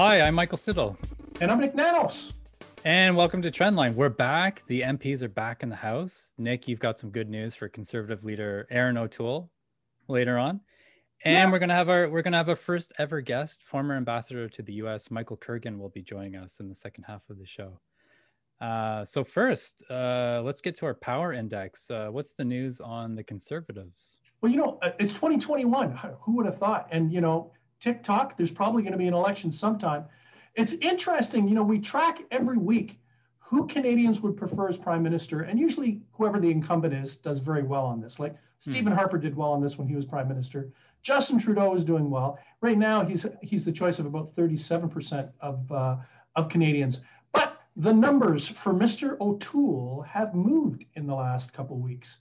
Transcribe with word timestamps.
Hi, 0.00 0.20
I'm 0.20 0.36
Michael 0.36 0.58
Stittle. 0.58 0.96
And 1.40 1.50
I'm 1.50 1.58
Nik 1.58 1.74
Nanos. 1.74 2.32
And 2.84 3.16
welcome 3.16 3.42
to 3.42 3.50
Trendline. 3.50 3.94
We're 3.94 4.08
back. 4.08 4.62
The 4.68 4.82
MPs 4.82 5.22
are 5.22 5.28
back 5.28 5.64
in 5.64 5.70
the 5.70 5.74
House. 5.74 6.30
Nik, 6.38 6.68
you've 6.68 6.78
got 6.78 6.96
some 6.96 7.10
good 7.10 7.28
news 7.28 7.56
for 7.56 7.68
Conservative 7.68 8.24
leader 8.24 8.68
Erin 8.70 8.96
O'Toole 8.96 9.50
later 10.06 10.38
on. 10.38 10.60
And 11.24 11.34
yeah. 11.34 11.50
we're 11.50 11.58
gonna 11.58 11.74
have 11.74 11.88
our 11.88 12.08
we're 12.08 12.22
gonna 12.22 12.36
have 12.36 12.48
our 12.48 12.54
first 12.54 12.92
ever 13.00 13.20
guest, 13.20 13.64
former 13.64 13.96
ambassador 13.96 14.48
to 14.48 14.62
the 14.62 14.74
U.S. 14.74 15.10
Michael 15.10 15.36
Kergin, 15.36 15.78
will 15.78 15.88
be 15.88 16.02
joining 16.02 16.36
us 16.36 16.60
in 16.60 16.68
the 16.68 16.76
second 16.76 17.02
half 17.02 17.28
of 17.28 17.36
the 17.36 17.46
show. 17.46 17.80
Uh, 18.60 19.04
so 19.04 19.24
first, 19.24 19.82
uh, 19.90 20.42
let's 20.44 20.60
get 20.60 20.76
to 20.76 20.86
our 20.86 20.94
power 20.94 21.32
index. 21.32 21.90
Uh, 21.90 22.06
what's 22.06 22.34
the 22.34 22.44
news 22.44 22.80
on 22.80 23.16
the 23.16 23.24
Conservatives? 23.24 24.18
Well, 24.42 24.52
you 24.52 24.58
know, 24.58 24.78
uh, 24.80 24.90
it's 25.00 25.12
2021. 25.12 25.98
Who 26.20 26.36
would 26.36 26.46
have 26.46 26.58
thought? 26.58 26.86
And 26.92 27.12
you 27.12 27.20
know, 27.20 27.50
TikTok, 27.80 28.36
there's 28.36 28.50
probably 28.50 28.82
going 28.82 28.92
to 28.92 28.98
be 28.98 29.06
an 29.06 29.14
election 29.14 29.52
sometime. 29.52 30.04
It's 30.54 30.72
interesting, 30.74 31.46
you 31.48 31.54
know, 31.54 31.62
we 31.62 31.78
track 31.78 32.22
every 32.30 32.58
week 32.58 32.98
who 33.38 33.66
Canadians 33.66 34.20
would 34.20 34.36
prefer 34.36 34.68
as 34.68 34.76
prime 34.76 35.02
minister, 35.02 35.42
and 35.42 35.58
usually 35.58 36.02
whoever 36.12 36.38
the 36.38 36.50
incumbent 36.50 36.92
is 36.92 37.16
does 37.16 37.38
very 37.38 37.62
well 37.62 37.86
on 37.86 38.00
this. 38.00 38.18
Like 38.18 38.36
Stephen 38.58 38.92
hmm. 38.92 38.98
Harper 38.98 39.18
did 39.18 39.36
well 39.36 39.52
on 39.52 39.62
this 39.62 39.78
when 39.78 39.88
he 39.88 39.94
was 39.94 40.04
prime 40.04 40.28
minister. 40.28 40.70
Justin 41.02 41.38
Trudeau 41.38 41.74
is 41.74 41.84
doing 41.84 42.10
well. 42.10 42.38
Right 42.60 42.76
now, 42.76 43.04
he's 43.04 43.24
he's 43.40 43.64
the 43.64 43.72
choice 43.72 43.98
of 43.98 44.06
about 44.06 44.34
37% 44.34 45.30
of 45.40 45.72
uh, 45.72 45.96
of 46.36 46.48
Canadians. 46.48 47.00
But 47.32 47.60
the 47.76 47.92
numbers 47.92 48.48
for 48.48 48.74
Mr. 48.74 49.18
O'Toole 49.20 50.02
have 50.02 50.34
moved 50.34 50.84
in 50.94 51.06
the 51.06 51.14
last 51.14 51.52
couple 51.52 51.76
of 51.76 51.82
weeks. 51.82 52.18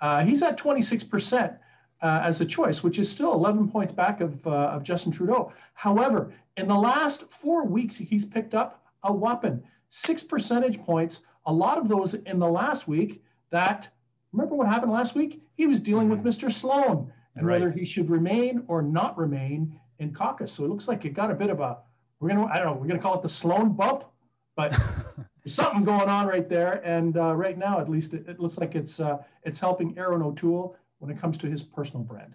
Uh, 0.00 0.24
he's 0.24 0.42
at 0.42 0.58
26% 0.58 1.58
uh, 2.02 2.20
as 2.22 2.40
a 2.40 2.46
choice, 2.46 2.82
which 2.82 2.98
is 2.98 3.10
still 3.10 3.32
11 3.32 3.70
points 3.70 3.92
back 3.92 4.20
of, 4.20 4.46
uh, 4.46 4.50
of 4.50 4.82
Justin 4.82 5.12
Trudeau. 5.12 5.52
However, 5.74 6.32
in 6.56 6.68
the 6.68 6.74
last 6.74 7.24
four 7.30 7.64
weeks, 7.64 7.96
he's 7.96 8.24
picked 8.24 8.54
up 8.54 8.84
a 9.02 9.12
whopping 9.12 9.62
six 9.90 10.22
percentage 10.22 10.80
points. 10.82 11.20
A 11.46 11.52
lot 11.52 11.78
of 11.78 11.88
those 11.88 12.14
in 12.14 12.38
the 12.38 12.48
last 12.48 12.88
week. 12.88 13.22
That 13.50 13.88
remember 14.32 14.54
what 14.54 14.66
happened 14.66 14.92
last 14.92 15.14
week? 15.14 15.42
He 15.54 15.66
was 15.66 15.80
dealing 15.80 16.08
with 16.08 16.22
Mr. 16.22 16.44
Mm-hmm. 16.44 16.50
Sloan 16.50 17.12
and 17.36 17.46
right. 17.46 17.60
whether 17.60 17.72
he 17.72 17.86
should 17.86 18.10
remain 18.10 18.62
or 18.68 18.82
not 18.82 19.16
remain 19.16 19.78
in 19.98 20.12
caucus. 20.12 20.52
So 20.52 20.64
it 20.64 20.68
looks 20.68 20.88
like 20.88 21.04
it 21.04 21.14
got 21.14 21.30
a 21.30 21.34
bit 21.34 21.50
of 21.50 21.60
a 21.60 21.78
we're 22.20 22.28
gonna 22.28 22.46
I 22.46 22.58
don't 22.58 22.66
know 22.66 22.72
we're 22.74 22.88
gonna 22.88 23.00
call 23.00 23.14
it 23.14 23.22
the 23.22 23.28
Sloan 23.28 23.72
bump, 23.72 24.04
but 24.56 24.72
there's 25.44 25.54
something 25.54 25.84
going 25.84 26.08
on 26.08 26.26
right 26.26 26.48
there. 26.48 26.82
And 26.84 27.16
uh, 27.16 27.34
right 27.34 27.56
now, 27.56 27.80
at 27.80 27.88
least, 27.88 28.12
it, 28.12 28.28
it 28.28 28.40
looks 28.40 28.58
like 28.58 28.74
it's 28.74 29.00
uh, 29.00 29.18
it's 29.44 29.58
helping 29.58 29.96
Erin 29.96 30.22
O'Toole 30.22 30.76
when 30.98 31.10
it 31.10 31.20
comes 31.20 31.36
to 31.38 31.46
his 31.46 31.62
personal 31.62 32.02
brand. 32.02 32.34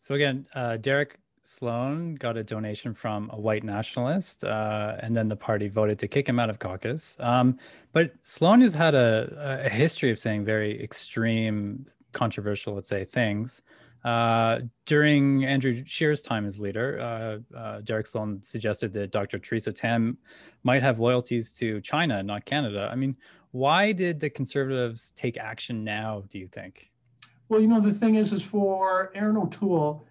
So 0.00 0.14
again, 0.14 0.46
uh, 0.54 0.76
Derek 0.76 1.18
Sloan 1.44 2.14
got 2.14 2.36
a 2.36 2.42
donation 2.42 2.94
from 2.94 3.30
a 3.32 3.38
white 3.38 3.64
nationalist, 3.64 4.44
uh, 4.44 4.96
and 5.00 5.14
then 5.14 5.28
the 5.28 5.36
party 5.36 5.68
voted 5.68 5.98
to 5.98 6.08
kick 6.08 6.28
him 6.28 6.38
out 6.38 6.50
of 6.50 6.58
caucus. 6.58 7.16
Um, 7.20 7.58
but 7.92 8.12
Sloan 8.22 8.60
has 8.62 8.74
had 8.74 8.94
a, 8.94 9.62
a, 9.64 9.68
history 9.68 10.10
of 10.10 10.18
saying 10.18 10.44
very 10.44 10.82
extreme, 10.82 11.86
controversial, 12.12 12.74
let's 12.74 12.88
say, 12.88 13.04
things. 13.04 13.62
Uh, 14.04 14.60
during 14.84 15.44
Andrew 15.44 15.82
Scheer's 15.84 16.22
time 16.22 16.46
as 16.46 16.60
leader, 16.60 17.00
uh, 17.00 17.56
uh, 17.56 17.80
Derek 17.82 18.06
Sloan 18.06 18.42
suggested 18.42 18.92
that 18.94 19.10
Dr. 19.10 19.38
Theresa 19.38 19.72
Tam 19.72 20.18
might 20.62 20.82
have 20.82 20.98
loyalties 21.00 21.52
to 21.52 21.80
China, 21.82 22.22
not 22.22 22.44
Canada. 22.44 22.88
I 22.90 22.96
mean, 22.96 23.16
why 23.52 23.92
did 23.92 24.18
the 24.18 24.28
Conservatives 24.28 25.12
take 25.12 25.36
action 25.36 25.84
now, 25.84 26.24
do 26.28 26.38
you 26.38 26.48
think? 26.48 26.90
Well, 27.48 27.60
you 27.60 27.66
know, 27.66 27.80
the 27.80 27.92
thing 27.92 28.14
is, 28.14 28.32
is 28.32 28.42
for 28.42 29.12
Erin 29.14 29.36
O'Toole, 29.36 30.06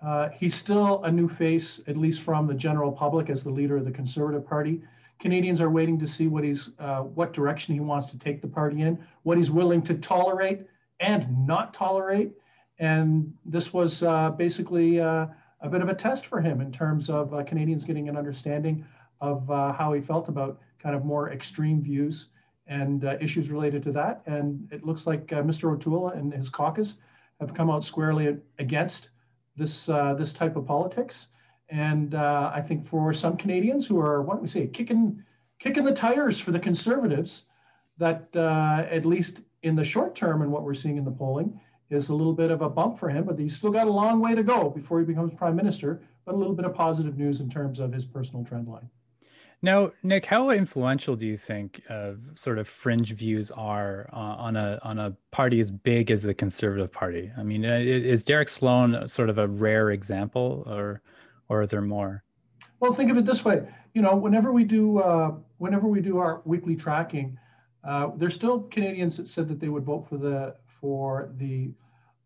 uh, 0.00 0.28
he's 0.28 0.54
still 0.54 1.02
a 1.02 1.10
new 1.10 1.28
face, 1.28 1.80
at 1.88 1.96
least 1.96 2.22
from 2.22 2.46
the 2.46 2.54
general 2.54 2.92
public, 2.92 3.28
as 3.28 3.42
the 3.42 3.50
leader 3.50 3.76
of 3.76 3.84
the 3.84 3.90
Conservative 3.90 4.46
Party. 4.46 4.82
Canadians 5.18 5.60
are 5.60 5.70
waiting 5.70 5.98
to 5.98 6.06
see 6.06 6.28
what 6.28 6.44
he's, 6.44 6.70
uh, 6.78 7.00
what 7.00 7.32
direction 7.32 7.74
he 7.74 7.80
wants 7.80 8.10
to 8.12 8.18
take 8.18 8.40
the 8.40 8.46
party 8.46 8.82
in, 8.82 8.98
what 9.24 9.36
he's 9.36 9.50
willing 9.50 9.82
to 9.82 9.94
tolerate 9.94 10.60
and 11.00 11.46
not 11.46 11.74
tolerate. 11.74 12.32
And 12.78 13.34
this 13.44 13.72
was 13.72 14.02
uh, 14.04 14.30
basically 14.30 15.00
uh, 15.00 15.26
a 15.62 15.68
bit 15.68 15.80
of 15.80 15.88
a 15.88 15.94
test 15.94 16.26
for 16.26 16.40
him 16.40 16.60
in 16.60 16.70
terms 16.70 17.10
of 17.10 17.34
uh, 17.34 17.42
Canadians 17.42 17.84
getting 17.84 18.08
an 18.08 18.16
understanding 18.16 18.84
of 19.20 19.50
uh, 19.50 19.72
how 19.72 19.92
he 19.92 20.00
felt 20.00 20.28
about 20.28 20.60
kind 20.80 20.94
of 20.94 21.04
more 21.04 21.32
extreme 21.32 21.82
views 21.82 22.26
and 22.66 23.04
uh, 23.04 23.16
issues 23.20 23.50
related 23.50 23.82
to 23.84 23.92
that. 23.92 24.22
And 24.26 24.68
it 24.72 24.84
looks 24.84 25.06
like 25.06 25.32
uh, 25.32 25.42
Mr. 25.42 25.72
O'Toole 25.72 26.08
and 26.08 26.32
his 26.32 26.48
caucus 26.48 26.94
have 27.40 27.54
come 27.54 27.70
out 27.70 27.84
squarely 27.84 28.36
against 28.58 29.10
this 29.56 29.88
uh, 29.88 30.14
this 30.14 30.32
type 30.32 30.56
of 30.56 30.66
politics. 30.66 31.28
And 31.68 32.14
uh, 32.14 32.52
I 32.54 32.60
think 32.60 32.86
for 32.86 33.12
some 33.12 33.36
Canadians 33.36 33.86
who 33.86 33.98
are, 33.98 34.22
what 34.22 34.40
we 34.40 34.48
say, 34.48 34.66
kicking 34.66 35.22
kicking 35.58 35.84
the 35.84 35.92
tires 35.92 36.38
for 36.38 36.52
the 36.52 36.58
Conservatives, 36.58 37.44
that 37.98 38.28
uh, 38.36 38.86
at 38.90 39.04
least 39.04 39.40
in 39.62 39.74
the 39.74 39.84
short 39.84 40.14
term 40.14 40.42
and 40.42 40.52
what 40.52 40.62
we're 40.62 40.74
seeing 40.74 40.96
in 40.96 41.04
the 41.04 41.10
polling 41.10 41.58
is 41.90 42.08
a 42.08 42.14
little 42.14 42.34
bit 42.34 42.50
of 42.50 42.62
a 42.62 42.68
bump 42.68 42.98
for 42.98 43.08
him. 43.08 43.24
But 43.24 43.38
he's 43.38 43.56
still 43.56 43.70
got 43.70 43.86
a 43.86 43.92
long 43.92 44.20
way 44.20 44.34
to 44.34 44.42
go 44.42 44.70
before 44.70 45.00
he 45.00 45.06
becomes 45.06 45.32
prime 45.34 45.56
minister. 45.56 46.02
But 46.24 46.34
a 46.34 46.38
little 46.38 46.54
bit 46.54 46.64
of 46.64 46.74
positive 46.74 47.16
news 47.16 47.40
in 47.40 47.48
terms 47.48 47.78
of 47.78 47.92
his 47.92 48.04
personal 48.04 48.44
trend 48.44 48.66
line. 48.66 48.88
Now, 49.62 49.90
Nick, 50.02 50.26
how 50.26 50.50
influential 50.50 51.16
do 51.16 51.26
you 51.26 51.36
think 51.36 51.82
uh, 51.88 52.12
sort 52.34 52.58
of 52.58 52.68
fringe 52.68 53.12
views 53.12 53.50
are 53.50 54.08
uh, 54.12 54.16
on 54.16 54.56
a 54.56 54.78
on 54.82 54.98
a 54.98 55.16
party 55.30 55.60
as 55.60 55.70
big 55.70 56.10
as 56.10 56.22
the 56.22 56.34
Conservative 56.34 56.92
Party? 56.92 57.32
I 57.36 57.42
mean, 57.42 57.64
is 57.64 58.22
Derek 58.22 58.48
Sloan 58.48 59.08
sort 59.08 59.30
of 59.30 59.38
a 59.38 59.48
rare 59.48 59.90
example, 59.90 60.62
or 60.66 61.00
or 61.48 61.62
are 61.62 61.66
there 61.66 61.80
more? 61.80 62.22
Well, 62.80 62.92
think 62.92 63.10
of 63.10 63.16
it 63.16 63.24
this 63.24 63.44
way. 63.44 63.66
You 63.94 64.02
know, 64.02 64.14
whenever 64.14 64.52
we 64.52 64.64
do 64.64 64.98
uh, 64.98 65.32
whenever 65.58 65.88
we 65.88 66.00
do 66.00 66.18
our 66.18 66.42
weekly 66.44 66.76
tracking, 66.76 67.38
uh, 67.82 68.10
there's 68.16 68.34
still 68.34 68.60
Canadians 68.64 69.16
that 69.16 69.26
said 69.26 69.48
that 69.48 69.58
they 69.58 69.70
would 69.70 69.84
vote 69.84 70.06
for 70.08 70.18
the 70.18 70.54
for 70.80 71.30
the 71.38 71.72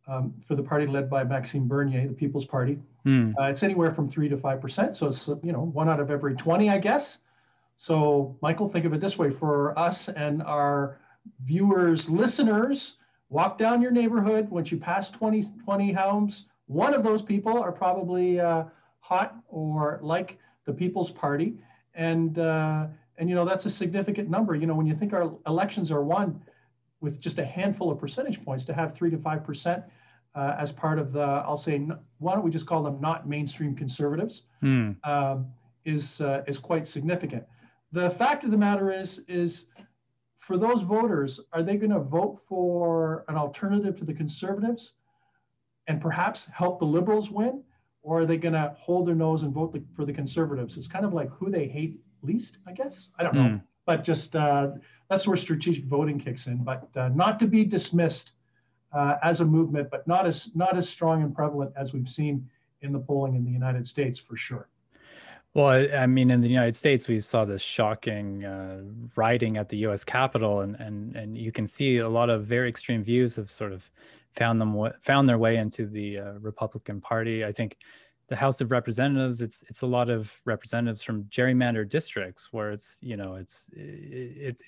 um, 0.09 0.35
for 0.45 0.57
the 0.57 0.63
party 0.63 0.87
led 0.87 1.09
by 1.09 1.23
Maxime 1.23 1.69
Bernier, 1.69 2.09
the 2.09 2.15
People's 2.15 2.45
Party. 2.45 2.81
Mm. 3.07 3.35
Uh, 3.39 3.45
it's 3.45 3.63
anywhere 3.63 3.93
from 3.93 4.09
three 4.09 4.29
to 4.29 4.37
five 4.37 4.61
percent, 4.61 4.97
so 4.97 5.07
it's 5.07 5.29
you 5.43 5.53
know 5.53 5.63
one 5.63 5.89
out 5.89 6.01
of 6.01 6.11
every 6.11 6.35
twenty, 6.35 6.69
I 6.71 6.79
guess. 6.79 7.19
So, 7.77 8.37
Michael, 8.43 8.69
think 8.69 8.85
of 8.85 8.93
it 8.93 9.01
this 9.01 9.19
way: 9.19 9.31
for 9.31 9.79
us 9.79 10.09
and 10.09 10.43
our 10.43 10.99
viewers, 11.45 12.11
listeners, 12.11 12.97
walk 13.31 13.59
down 13.59 13.81
your 13.81 13.91
neighborhood. 13.91 14.51
Once 14.51 14.71
you 14.71 14.79
pass 14.79 15.09
20, 15.11 15.45
20 15.65 15.93
homes, 15.93 16.47
one 16.67 16.95
of 16.95 17.03
those 17.03 17.23
people 17.23 17.59
are 17.59 17.73
probably 17.73 18.39
uh, 18.39 18.65
hot 19.01 19.37
or 19.49 19.99
like 20.03 20.39
the 20.67 20.73
People's 20.73 21.11
Party, 21.11 21.55
and 21.95 22.39
uh, 22.39 22.87
and 23.19 23.29
you 23.29 23.35
know 23.35 23.45
that's 23.45 23.67
a 23.67 23.71
significant 23.71 24.29
number. 24.29 24.55
You 24.55 24.67
know, 24.67 24.75
when 24.75 24.87
you 24.87 24.95
think 24.95 25.13
our 25.13 25.33
elections 25.47 25.91
are 25.91 26.03
won 26.03 26.41
with 27.01 27.19
just 27.19 27.39
a 27.39 27.45
handful 27.45 27.91
of 27.91 27.99
percentage 27.99 28.45
points, 28.45 28.65
to 28.67 28.75
have 28.75 28.95
three 28.95 29.11
to 29.11 29.19
five 29.19 29.43
percent 29.43 29.85
uh, 30.35 30.55
as 30.59 30.71
part 30.71 30.99
of 30.99 31.13
the, 31.13 31.21
I'll 31.21 31.57
say, 31.57 31.87
why 32.19 32.35
don't 32.35 32.45
we 32.45 32.51
just 32.51 32.67
call 32.67 32.83
them 32.83 33.01
not 33.01 33.29
mainstream 33.29 33.75
conservatives, 33.75 34.43
mm. 34.63 34.97
um, 35.07 35.47
is 35.85 36.21
uh, 36.21 36.43
is 36.47 36.59
quite 36.59 36.87
significant. 36.87 37.45
The 37.93 38.11
fact 38.11 38.45
of 38.45 38.51
the 38.51 38.57
matter 38.57 38.93
is, 38.93 39.25
is 39.27 39.67
for 40.39 40.57
those 40.57 40.83
voters, 40.83 41.41
are 41.53 41.63
they 41.63 41.77
going 41.77 41.91
to 41.91 42.01
vote 42.01 42.41
for 42.49 43.25
an 43.29 43.37
alternative 43.37 43.97
to 43.97 44.05
the 44.05 44.15
conservatives, 44.15 44.95
and 45.89 46.01
perhaps 46.01 46.47
help 46.53 46.79
the 46.79 46.85
liberals 46.85 47.31
win, 47.31 47.63
or 48.03 48.21
are 48.21 48.27
they 48.27 48.37
going 48.37 48.55
to 48.55 48.75
hold 48.79 49.09
their 49.09 49.15
nose 49.15 49.43
and 49.43 49.53
vote 49.53 49.73
the, 49.73 49.83
for 49.97 50.05
the 50.05 50.13
conservatives? 50.13 50.77
It's 50.77 50.87
kind 50.87 51.05
of 51.05 51.13
like 51.13 51.31
who 51.31 51.51
they 51.51 51.67
hate 51.67 52.01
least, 52.23 52.59
I 52.67 52.73
guess. 52.73 53.11
I 53.19 53.25
don't 53.25 53.35
know, 53.35 53.41
mm. 53.41 53.63
but 53.87 54.05
just 54.05 54.37
uh, 54.37 54.69
that's 55.09 55.27
where 55.27 55.37
strategic 55.37 55.87
voting 55.87 56.21
kicks 56.21 56.47
in. 56.47 56.59
But 56.63 56.89
uh, 56.95 57.09
not 57.09 57.41
to 57.41 57.47
be 57.47 57.65
dismissed 57.65 58.33
uh, 58.93 59.17
as 59.23 59.41
a 59.41 59.45
movement, 59.45 59.89
but 59.91 60.07
not 60.07 60.27
as 60.27 60.51
not 60.55 60.77
as 60.77 60.89
strong 60.89 61.23
and 61.23 61.35
prevalent 61.35 61.73
as 61.77 61.93
we've 61.93 62.09
seen 62.09 62.49
in 62.83 62.93
the 62.93 62.99
polling 62.99 63.35
in 63.35 63.45
the 63.45 63.51
United 63.51 63.87
States 63.87 64.19
for 64.19 64.37
sure. 64.37 64.69
Well, 65.53 65.89
I 65.97 66.07
mean, 66.07 66.31
in 66.31 66.41
the 66.41 66.49
United 66.49 66.77
States, 66.77 67.09
we 67.09 67.19
saw 67.19 67.45
this 67.45 67.61
shocking 67.61 68.45
uh, 68.45 68.83
rioting 69.17 69.57
at 69.57 69.69
the 69.69 69.79
U.S. 69.79 70.05
Capitol, 70.05 70.61
and 70.61 70.77
and 70.77 71.17
and 71.17 71.37
you 71.37 71.51
can 71.51 71.67
see 71.67 71.99
a 71.99 72.09
lot 72.09 72.31
of 72.31 72.47
very 72.47 72.69
extreme 72.69 73.03
views 73.03 73.35
have 73.37 73.51
sort 73.51 73.73
of 73.73 73.91
found 74.31 74.61
them 74.61 74.77
found 75.01 75.29
their 75.29 75.39
way 75.39 75.57
into 75.57 75.87
the 75.87 76.21
uh, 76.21 76.33
Republican 76.35 77.01
Party. 77.01 77.45
I 77.45 77.53
think 77.53 77.79
the 78.29 78.37
House 78.37 78.61
of 78.61 78.71
Representatives, 78.71 79.43
it's 79.43 79.65
it's 79.69 79.83
a 79.83 79.87
lot 79.87 80.09
of 80.09 80.41
representatives 80.45 81.03
from 81.03 81.25
gerrymandered 81.25 81.89
districts 81.89 82.53
where 82.53 82.71
it's 82.71 82.99
you 83.03 83.17
know 83.17 83.35
it's 83.35 83.69
it's 83.73 84.63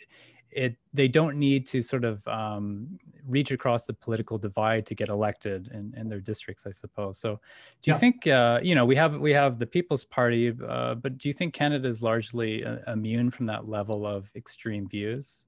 it 0.52 0.76
they 0.92 1.08
don't 1.08 1.36
need 1.36 1.66
to 1.68 1.82
sort 1.82 2.04
of 2.04 2.26
um, 2.28 2.98
reach 3.26 3.50
across 3.50 3.86
the 3.86 3.92
political 3.92 4.38
divide 4.38 4.86
to 4.86 4.94
get 4.94 5.08
elected 5.08 5.70
in, 5.72 5.94
in 5.96 6.08
their 6.08 6.20
districts, 6.20 6.66
I 6.66 6.70
suppose. 6.70 7.18
So, 7.18 7.40
do 7.80 7.90
you 7.90 7.94
yeah. 7.94 7.98
think 7.98 8.26
uh, 8.26 8.60
you 8.62 8.74
know 8.74 8.84
we 8.84 8.96
have 8.96 9.18
we 9.18 9.32
have 9.32 9.58
the 9.58 9.66
People's 9.66 10.04
Party, 10.04 10.52
uh, 10.68 10.94
but 10.94 11.18
do 11.18 11.28
you 11.28 11.32
think 11.32 11.54
Canada 11.54 11.88
is 11.88 12.02
largely 12.02 12.64
uh, 12.64 12.78
immune 12.92 13.30
from 13.30 13.46
that 13.46 13.68
level 13.68 14.06
of 14.06 14.30
extreme 14.36 14.88
views? 14.88 15.44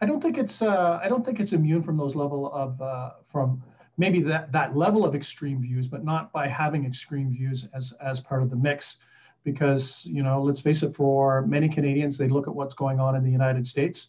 I 0.00 0.06
don't 0.06 0.22
think 0.22 0.38
it's 0.38 0.62
uh, 0.62 1.00
I 1.02 1.08
don't 1.08 1.24
think 1.24 1.40
it's 1.40 1.52
immune 1.52 1.82
from 1.82 1.96
those 1.96 2.14
level 2.14 2.52
of 2.52 2.80
uh, 2.80 3.10
from 3.30 3.62
maybe 3.96 4.20
that 4.22 4.52
that 4.52 4.76
level 4.76 5.04
of 5.04 5.14
extreme 5.14 5.60
views, 5.60 5.88
but 5.88 6.04
not 6.04 6.32
by 6.32 6.48
having 6.48 6.84
extreme 6.84 7.30
views 7.30 7.66
as 7.74 7.92
as 8.00 8.20
part 8.20 8.42
of 8.42 8.50
the 8.50 8.56
mix. 8.56 8.98
because 9.44 10.04
you 10.04 10.22
know 10.22 10.42
let's 10.42 10.60
face 10.60 10.82
it 10.82 10.94
for 10.94 11.46
many 11.46 11.68
canadians 11.68 12.18
they 12.18 12.28
look 12.28 12.48
at 12.48 12.54
what's 12.54 12.74
going 12.74 12.98
on 12.98 13.14
in 13.14 13.22
the 13.22 13.30
united 13.30 13.64
states 13.66 14.08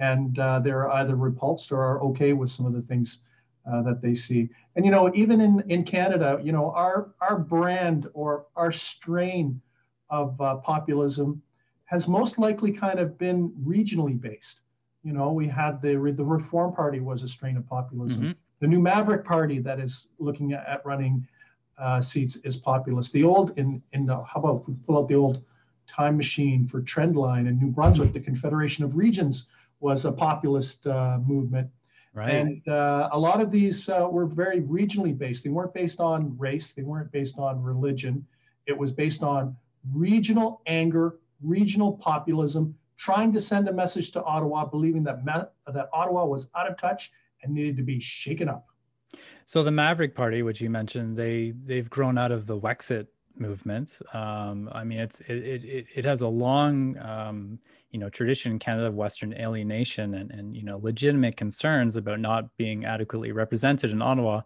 and 0.00 0.38
uh, 0.38 0.58
they're 0.58 0.90
either 0.92 1.14
repulsed 1.14 1.70
or 1.70 1.80
are 1.80 2.02
okay 2.02 2.32
with 2.32 2.50
some 2.50 2.66
of 2.66 2.72
the 2.72 2.82
things 2.82 3.20
uh, 3.70 3.82
that 3.82 4.02
they 4.02 4.14
see 4.14 4.48
and 4.74 4.84
you 4.84 4.90
know 4.90 5.10
even 5.14 5.40
in 5.40 5.62
in 5.68 5.84
canada 5.84 6.40
you 6.42 6.50
know 6.50 6.72
our 6.72 7.12
our 7.20 7.38
brand 7.38 8.08
or 8.14 8.46
our 8.56 8.72
strain 8.72 9.60
of 10.08 10.40
uh, 10.40 10.56
populism 10.56 11.40
has 11.84 12.08
most 12.08 12.38
likely 12.38 12.72
kind 12.72 12.98
of 12.98 13.16
been 13.18 13.50
regionally 13.64 14.18
based 14.18 14.62
you 15.04 15.12
know 15.12 15.30
we 15.32 15.46
had 15.46 15.80
the 15.82 16.12
the 16.16 16.24
reform 16.24 16.74
party 16.74 17.00
was 17.00 17.22
a 17.22 17.28
strain 17.28 17.56
of 17.56 17.68
populism 17.68 18.22
mm-hmm. 18.22 18.32
the 18.60 18.66
new 18.66 18.80
maverick 18.80 19.24
party 19.24 19.58
that 19.58 19.78
is 19.78 20.08
looking 20.18 20.52
at, 20.52 20.66
at 20.66 20.84
running 20.84 21.26
uh, 21.80 22.00
seats 22.00 22.36
is 22.44 22.56
populist. 22.56 23.12
The 23.12 23.24
old 23.24 23.52
in 23.56 23.82
in 23.92 24.06
the 24.06 24.22
how 24.22 24.40
about 24.40 24.68
we 24.68 24.74
pull 24.86 24.98
out 24.98 25.08
the 25.08 25.14
old 25.14 25.42
time 25.86 26.16
machine 26.16 26.68
for 26.68 26.82
Trendline 26.82 27.48
in 27.48 27.58
New 27.58 27.70
Brunswick, 27.70 28.12
the 28.12 28.20
Confederation 28.20 28.84
of 28.84 28.96
Regions 28.96 29.46
was 29.80 30.04
a 30.04 30.12
populist 30.12 30.86
uh, 30.86 31.18
movement. 31.26 31.68
Right. 32.12 32.30
And 32.30 32.68
uh, 32.68 33.08
a 33.12 33.18
lot 33.18 33.40
of 33.40 33.50
these 33.50 33.88
uh, 33.88 34.08
were 34.10 34.26
very 34.26 34.60
regionally 34.60 35.16
based. 35.16 35.44
They 35.44 35.50
weren't 35.50 35.72
based 35.72 36.00
on 36.00 36.36
race. 36.38 36.72
They 36.72 36.82
weren't 36.82 37.12
based 37.12 37.38
on 37.38 37.62
religion. 37.62 38.26
It 38.66 38.76
was 38.76 38.92
based 38.92 39.22
on 39.22 39.56
regional 39.94 40.60
anger, 40.66 41.18
regional 41.42 41.92
populism, 41.92 42.74
trying 42.96 43.32
to 43.32 43.40
send 43.40 43.68
a 43.68 43.72
message 43.72 44.10
to 44.12 44.22
Ottawa, 44.24 44.66
believing 44.66 45.04
that 45.04 45.24
that 45.24 45.88
Ottawa 45.92 46.26
was 46.26 46.48
out 46.56 46.70
of 46.70 46.76
touch 46.78 47.12
and 47.42 47.54
needed 47.54 47.76
to 47.76 47.82
be 47.82 48.00
shaken 48.00 48.48
up. 48.48 48.66
So 49.44 49.62
the 49.62 49.70
Maverick 49.70 50.14
Party, 50.14 50.42
which 50.42 50.60
you 50.60 50.68
mentioned, 50.68 51.16
they 51.16 51.52
they've 51.64 51.88
grown 51.88 52.18
out 52.18 52.32
of 52.32 52.46
the 52.46 52.58
Wexit 52.58 53.06
movement. 53.40 53.98
Um, 54.12 54.68
I 54.72 54.84
mean, 54.84 55.00
it's 55.00 55.20
it, 55.20 55.64
it 55.64 55.86
it 55.94 56.04
has 56.04 56.22
a 56.22 56.28
long 56.28 56.96
um, 56.98 57.58
you 57.90 57.98
know 57.98 58.08
tradition 58.08 58.52
in 58.52 58.58
Canada 58.58 58.88
of 58.88 58.94
Western 58.94 59.34
alienation 59.34 60.14
and 60.14 60.30
and 60.30 60.56
you 60.56 60.62
know 60.62 60.78
legitimate 60.78 61.36
concerns 61.36 61.96
about 61.96 62.20
not 62.20 62.56
being 62.56 62.84
adequately 62.84 63.32
represented 63.32 63.90
in 63.90 64.02
Ottawa. 64.02 64.42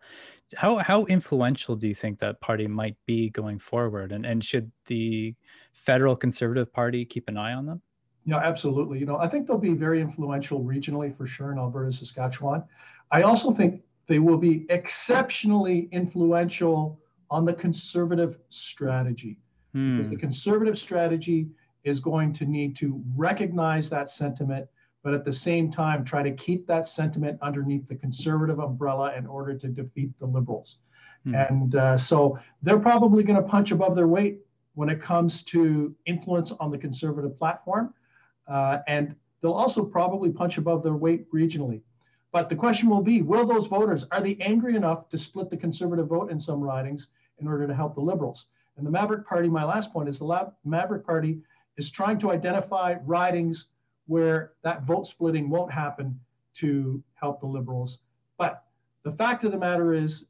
How 0.56 0.78
how 0.78 1.04
influential 1.06 1.76
do 1.76 1.88
you 1.88 1.94
think 1.94 2.18
that 2.20 2.40
party 2.40 2.66
might 2.66 2.96
be 3.06 3.30
going 3.30 3.58
forward? 3.58 4.12
And 4.12 4.24
and 4.24 4.44
should 4.44 4.70
the 4.86 5.34
federal 5.72 6.16
Conservative 6.16 6.72
Party 6.72 7.04
keep 7.04 7.28
an 7.28 7.36
eye 7.36 7.52
on 7.52 7.66
them? 7.66 7.82
Yeah, 8.26 8.38
absolutely. 8.38 8.98
You 8.98 9.06
know, 9.06 9.18
I 9.18 9.28
think 9.28 9.46
they'll 9.46 9.58
be 9.58 9.74
very 9.74 10.00
influential 10.00 10.64
regionally 10.64 11.14
for 11.14 11.26
sure 11.26 11.52
in 11.52 11.58
Alberta, 11.58 11.92
Saskatchewan. 11.92 12.64
I 13.10 13.22
also 13.22 13.50
think 13.50 13.82
they 14.06 14.18
will 14.18 14.38
be 14.38 14.66
exceptionally 14.70 15.88
influential 15.92 16.98
on 17.34 17.44
the 17.44 17.52
conservative 17.52 18.38
strategy. 18.48 19.36
Hmm. 19.72 19.96
Because 19.96 20.10
the 20.10 20.16
conservative 20.16 20.78
strategy 20.78 21.48
is 21.82 21.98
going 21.98 22.32
to 22.34 22.46
need 22.46 22.76
to 22.76 23.02
recognize 23.16 23.90
that 23.90 24.08
sentiment, 24.08 24.68
but 25.02 25.14
at 25.14 25.24
the 25.24 25.32
same 25.32 25.68
time, 25.68 26.04
try 26.04 26.22
to 26.22 26.30
keep 26.30 26.64
that 26.68 26.86
sentiment 26.86 27.36
underneath 27.42 27.88
the 27.88 27.96
conservative 27.96 28.60
umbrella 28.60 29.14
in 29.16 29.26
order 29.26 29.58
to 29.58 29.66
defeat 29.66 30.10
the 30.20 30.26
liberals. 30.26 30.78
Hmm. 31.24 31.34
And 31.34 31.74
uh, 31.74 31.96
so 31.96 32.38
they're 32.62 32.78
probably 32.78 33.24
going 33.24 33.42
to 33.42 33.48
punch 33.56 33.72
above 33.72 33.96
their 33.96 34.06
weight 34.06 34.38
when 34.74 34.88
it 34.88 35.00
comes 35.00 35.42
to 35.54 35.92
influence 36.06 36.52
on 36.52 36.70
the 36.70 36.78
conservative 36.78 37.36
platform. 37.36 37.92
Uh, 38.46 38.78
and 38.86 39.16
they'll 39.40 39.52
also 39.64 39.84
probably 39.84 40.30
punch 40.30 40.56
above 40.56 40.84
their 40.84 40.94
weight 40.94 41.28
regionally. 41.32 41.80
But 42.30 42.48
the 42.48 42.56
question 42.56 42.88
will 42.88 43.02
be, 43.02 43.22
will 43.22 43.44
those 43.44 43.66
voters, 43.66 44.06
are 44.12 44.20
they 44.20 44.36
angry 44.40 44.76
enough 44.76 45.08
to 45.10 45.18
split 45.18 45.50
the 45.50 45.56
conservative 45.56 46.08
vote 46.08 46.30
in 46.30 46.38
some 46.38 46.60
ridings 46.60 47.08
in 47.38 47.48
order 47.48 47.66
to 47.66 47.74
help 47.74 47.94
the 47.94 48.00
liberals? 48.00 48.46
And 48.76 48.86
the 48.86 48.90
Maverick 48.90 49.26
Party, 49.26 49.48
my 49.48 49.64
last 49.64 49.92
point 49.92 50.08
is 50.08 50.18
the 50.18 50.52
Maverick 50.64 51.06
Party 51.06 51.40
is 51.76 51.90
trying 51.90 52.18
to 52.18 52.30
identify 52.30 52.96
ridings 53.04 53.70
where 54.06 54.52
that 54.62 54.82
vote 54.82 55.06
splitting 55.06 55.48
won't 55.48 55.72
happen 55.72 56.18
to 56.54 57.02
help 57.14 57.40
the 57.40 57.46
liberals. 57.46 58.00
But 58.38 58.64
the 59.02 59.12
fact 59.12 59.44
of 59.44 59.52
the 59.52 59.58
matter 59.58 59.94
is, 59.94 60.26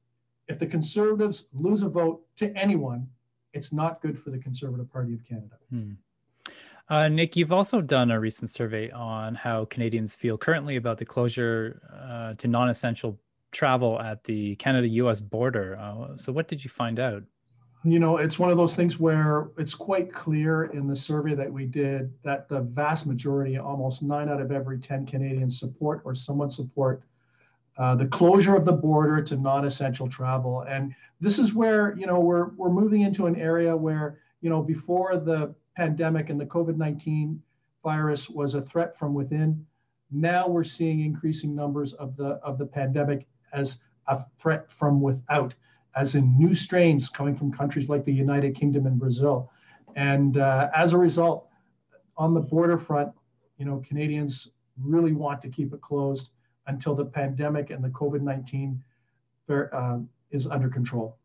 if 0.48 0.58
the 0.58 0.66
conservatives 0.66 1.46
lose 1.52 1.82
a 1.82 1.88
vote 1.88 2.22
to 2.36 2.54
anyone, 2.56 3.08
it's 3.54 3.72
not 3.72 4.02
good 4.02 4.18
for 4.18 4.30
the 4.30 4.38
Conservative 4.38 4.92
Party 4.92 5.14
of 5.14 5.24
Canada. 5.24 5.56
Hmm. 5.70 5.92
Uh, 6.88 7.08
Nik, 7.08 7.34
you've 7.34 7.52
also 7.52 7.80
done 7.80 8.10
a 8.10 8.20
recent 8.20 8.50
survey 8.50 8.90
on 8.90 9.34
how 9.34 9.64
Canadians 9.64 10.12
feel 10.12 10.36
currently 10.36 10.76
about 10.76 10.98
the 10.98 11.06
closure 11.06 11.80
uh, 11.90 12.34
to 12.34 12.46
non 12.46 12.68
essential 12.68 13.18
travel 13.54 14.00
at 14.00 14.24
the 14.24 14.56
Canada 14.56 14.88
US 14.88 15.20
border. 15.20 15.78
Uh, 15.80 16.16
so, 16.16 16.32
what 16.32 16.48
did 16.48 16.62
you 16.62 16.70
find 16.70 16.98
out? 16.98 17.22
You 17.84 17.98
know, 17.98 18.16
it's 18.16 18.38
one 18.38 18.50
of 18.50 18.56
those 18.56 18.74
things 18.74 18.98
where 18.98 19.48
it's 19.58 19.74
quite 19.74 20.12
clear 20.12 20.64
in 20.64 20.86
the 20.86 20.96
survey 20.96 21.34
that 21.34 21.52
we 21.52 21.66
did 21.66 22.12
that 22.22 22.48
the 22.48 22.62
vast 22.62 23.06
majority, 23.06 23.58
almost 23.58 24.02
nine 24.02 24.28
out 24.28 24.40
of 24.40 24.50
every 24.50 24.78
10 24.78 25.06
Canadians, 25.06 25.60
support 25.60 26.00
or 26.04 26.14
somewhat 26.14 26.50
support 26.50 27.04
uh, 27.76 27.94
the 27.94 28.06
closure 28.06 28.54
of 28.54 28.64
the 28.64 28.72
border 28.72 29.20
to 29.22 29.36
non-essential 29.36 30.08
travel. 30.08 30.64
And 30.68 30.94
this 31.20 31.38
is 31.38 31.54
where 31.54 31.96
you 31.98 32.06
know 32.06 32.20
we're 32.20 32.50
we're 32.50 32.70
moving 32.70 33.02
into 33.02 33.26
an 33.26 33.36
area 33.36 33.76
where 33.76 34.20
you 34.40 34.50
know 34.50 34.62
before 34.62 35.16
the 35.16 35.54
pandemic 35.76 36.30
and 36.30 36.40
the 36.40 36.46
COVID 36.46 36.76
19 36.76 37.42
virus 37.82 38.30
was 38.30 38.54
a 38.54 38.60
threat 38.60 38.98
from 38.98 39.12
within. 39.12 39.66
Now 40.10 40.46
we're 40.46 40.64
seeing 40.64 41.00
increasing 41.00 41.54
numbers 41.54 41.94
of 41.94 42.16
the, 42.16 42.38
of 42.44 42.56
the 42.58 42.66
pandemic 42.66 43.26
as 43.54 43.80
a 44.08 44.24
threat 44.36 44.70
from 44.70 45.00
without, 45.00 45.54
as 45.96 46.14
in 46.14 46.36
new 46.36 46.54
strains 46.54 47.08
coming 47.08 47.34
from 47.34 47.52
countries 47.52 47.88
like 47.88 48.04
the 48.04 48.12
United 48.12 48.54
Kingdom 48.54 48.86
and 48.86 48.98
Brazil. 48.98 49.50
And 49.96 50.36
uh, 50.36 50.68
as 50.74 50.92
a 50.92 50.98
result, 50.98 51.48
on 52.16 52.34
the 52.34 52.40
border 52.40 52.78
front, 52.78 53.12
you 53.58 53.64
know, 53.64 53.82
Canadians 53.86 54.50
really 54.82 55.12
want 55.12 55.40
to 55.42 55.48
keep 55.48 55.72
it 55.72 55.80
closed 55.80 56.30
until 56.66 56.94
the 56.94 57.04
pandemic 57.04 57.70
and 57.70 57.82
the 57.82 57.88
COVID 57.90 58.20
19 58.20 58.82
uh, 59.48 59.98
is 60.30 60.46
under 60.46 60.68
control. 60.68 61.16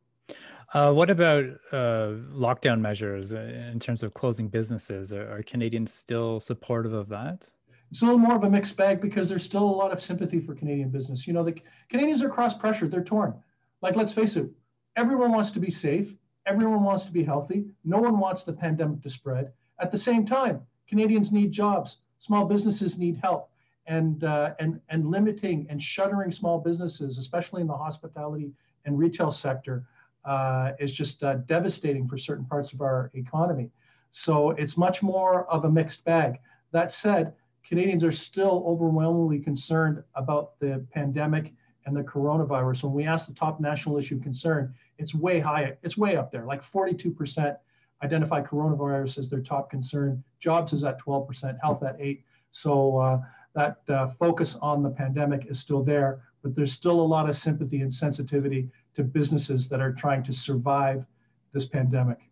Uh, 0.73 0.91
what 0.91 1.09
about 1.09 1.45
uh, 1.71 2.13
lockdown 2.31 2.79
measures 2.79 3.33
uh, 3.33 3.39
in 3.71 3.79
terms 3.79 4.03
of 4.03 4.13
closing 4.13 4.47
businesses? 4.47 5.11
Are, 5.11 5.37
are, 5.37 5.43
Canadians 5.43 5.91
still 5.91 6.39
supportive 6.39 6.93
of 6.93 7.09
that? 7.09 7.49
It's 7.89 8.01
a 8.01 8.05
little 8.05 8.19
more 8.19 8.35
of 8.35 8.43
a 8.43 8.49
mixed 8.49 8.77
bag 8.77 9.01
because 9.01 9.27
there's 9.27 9.43
still 9.43 9.63
a 9.63 9.79
lot 9.81 9.91
of 9.91 10.01
sympathy 10.01 10.39
for 10.39 10.53
Canadian 10.53 10.89
business. 10.89 11.25
You 11.25 11.33
know, 11.33 11.43
the 11.43 11.59
Canadians 11.89 12.21
are 12.21 12.29
cross 12.29 12.53
pressured, 12.53 12.91
they're 12.91 13.03
torn. 13.03 13.33
Like, 13.81 13.95
let's 13.95 14.13
face 14.13 14.35
it, 14.35 14.49
everyone 14.95 15.31
wants 15.31 15.51
to 15.51 15.59
be 15.59 15.71
safe, 15.71 16.13
everyone 16.45 16.83
wants 16.83 17.05
to 17.05 17.11
be 17.11 17.23
healthy, 17.23 17.65
no 17.83 17.97
one 17.97 18.19
wants 18.19 18.43
the 18.43 18.53
pandemic 18.53 19.01
to 19.03 19.09
spread. 19.09 19.51
At 19.79 19.91
the 19.91 19.97
same 19.97 20.25
time, 20.25 20.61
Canadians 20.87 21.31
need 21.31 21.51
jobs, 21.51 21.97
small 22.19 22.45
businesses 22.45 22.97
need 22.97 23.17
help. 23.21 23.49
And, 23.87 24.23
uh, 24.23 24.53
and, 24.59 24.79
and 24.89 25.09
limiting 25.09 25.65
and 25.67 25.81
shuttering 25.81 26.31
small 26.31 26.59
businesses, 26.59 27.17
especially 27.17 27.61
in 27.61 27.67
the 27.67 27.75
hospitality 27.75 28.51
and 28.85 28.99
retail 28.99 29.31
sector, 29.31 29.83
uh, 30.25 30.73
is 30.79 30.91
just 30.91 31.23
uh, 31.23 31.35
devastating 31.47 32.07
for 32.07 32.15
certain 32.15 32.45
parts 32.45 32.71
of 32.71 32.81
our 32.81 33.09
economy. 33.15 33.71
So 34.11 34.51
it's 34.51 34.77
much 34.77 35.01
more 35.01 35.45
of 35.47 35.65
a 35.65 35.71
mixed 35.71 36.03
bag. 36.05 36.39
That 36.71 36.91
said, 36.91 37.33
Canadians 37.69 38.03
are 38.03 38.11
still 38.11 38.63
overwhelmingly 38.65 39.37
concerned 39.37 40.03
about 40.15 40.59
the 40.59 40.83
pandemic 40.91 41.53
and 41.85 41.95
the 41.95 42.01
coronavirus. 42.01 42.83
When 42.83 42.93
we 42.93 43.05
ask 43.05 43.27
the 43.27 43.33
top 43.33 43.59
national 43.59 43.99
issue 43.99 44.15
of 44.15 44.23
concern, 44.23 44.73
it's 44.97 45.13
way 45.13 45.39
high, 45.39 45.77
it's 45.83 45.95
way 45.95 46.15
up 46.17 46.31
there. 46.31 46.45
Like 46.45 46.63
42% 46.63 47.55
identify 48.03 48.41
coronavirus 48.41 49.19
as 49.19 49.29
their 49.29 49.41
top 49.41 49.69
concern. 49.69 50.23
Jobs 50.39 50.73
is 50.73 50.83
at 50.83 50.99
12%, 50.99 51.59
health 51.61 51.83
at 51.83 51.95
8. 51.99 52.23
So 52.49 52.97
uh, 52.97 53.21
that 53.53 53.81
uh, 53.87 54.07
focus 54.17 54.57
on 54.63 54.81
the 54.81 54.89
pandemic 54.89 55.45
is 55.45 55.59
still 55.59 55.83
there, 55.83 56.23
but 56.41 56.55
there's 56.55 56.73
still 56.73 56.99
a 56.99 57.01
lot 57.01 57.29
of 57.29 57.37
sympathy 57.37 57.81
and 57.81 57.93
sensitivity 57.93 58.67
to 58.95 59.03
businesses 59.03 59.69
that 59.69 59.79
are 59.79 59.93
trying 59.93 60.23
to 60.23 60.33
survive 60.33 61.05
this 61.53 61.67
pandemic. 61.67 62.31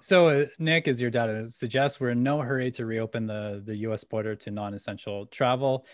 So, 0.00 0.28
uh, 0.28 0.46
Nik, 0.58 0.86
as 0.86 1.00
your 1.00 1.10
data 1.10 1.50
suggests, 1.50 2.00
we're 2.00 2.10
in 2.10 2.22
no 2.22 2.40
hurry 2.40 2.70
to 2.72 2.86
reopen 2.86 3.26
the, 3.26 3.62
the 3.64 3.78
US 3.78 4.04
border 4.04 4.36
to 4.36 4.50
non 4.50 4.74
essential 4.74 5.26
travel. 5.26 5.84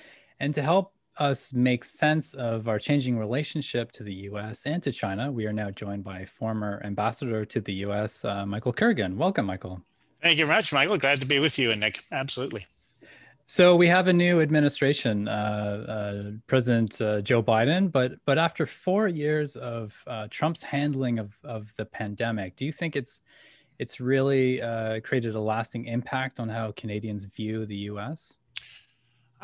And 0.40 0.52
to 0.54 0.62
help 0.62 0.92
us 1.18 1.52
make 1.52 1.84
sense 1.84 2.34
of 2.34 2.68
our 2.68 2.78
changing 2.78 3.18
relationship 3.18 3.92
to 3.92 4.02
the 4.02 4.12
US 4.30 4.66
and 4.66 4.82
to 4.82 4.92
China, 4.92 5.32
we 5.32 5.46
are 5.46 5.52
now 5.52 5.70
joined 5.70 6.04
by 6.04 6.26
former 6.26 6.82
ambassador 6.84 7.44
to 7.46 7.61
the 7.61 7.73
US, 7.87 8.25
uh, 8.25 8.44
Michael 8.44 8.75
Kergin. 8.75 9.16
Welcome, 9.16 9.46
Michael. 9.46 9.80
Thank 10.20 10.38
you 10.38 10.46
very 10.46 10.58
much, 10.58 10.73
Michael. 10.73 10.99
Glad 10.99 11.20
to 11.20 11.26
be 11.26 11.38
with 11.38 11.58
you 11.58 11.70
and 11.70 11.80
Nik. 11.80 12.02
Absolutely. 12.12 12.66
So 13.46 13.76
we 13.76 13.87
have 13.88 14.08
a 14.08 14.12
new 14.12 14.40
administration, 14.40 15.28
uh, 15.28 15.84
uh, 15.88 16.30
President 16.46 17.00
uh, 17.00 17.20
Joe 17.20 17.42
Biden, 17.42 17.92
but 17.92 18.14
but 18.25 18.38
after 18.38 18.64
four 18.64 19.06
years 19.06 19.56
of 19.56 20.02
uh, 20.06 20.28
Trump's 20.30 20.62
handling 20.62 21.18
of 21.18 21.38
of 21.44 21.73
the 21.76 21.84
pandemic, 21.84 22.56
do 22.56 22.64
you 22.64 22.73
think 22.73 22.96
it's 22.96 23.20
it's 23.78 24.00
really 24.00 24.62
uh, 24.62 25.00
created 25.00 25.35
a 25.35 25.43
lasting 25.43 25.87
impact 25.87 26.40
on 26.40 26.49
how 26.49 26.73
Canadians 26.73 27.25
view 27.25 27.66
the 27.66 27.76
U.S.? 27.76 28.38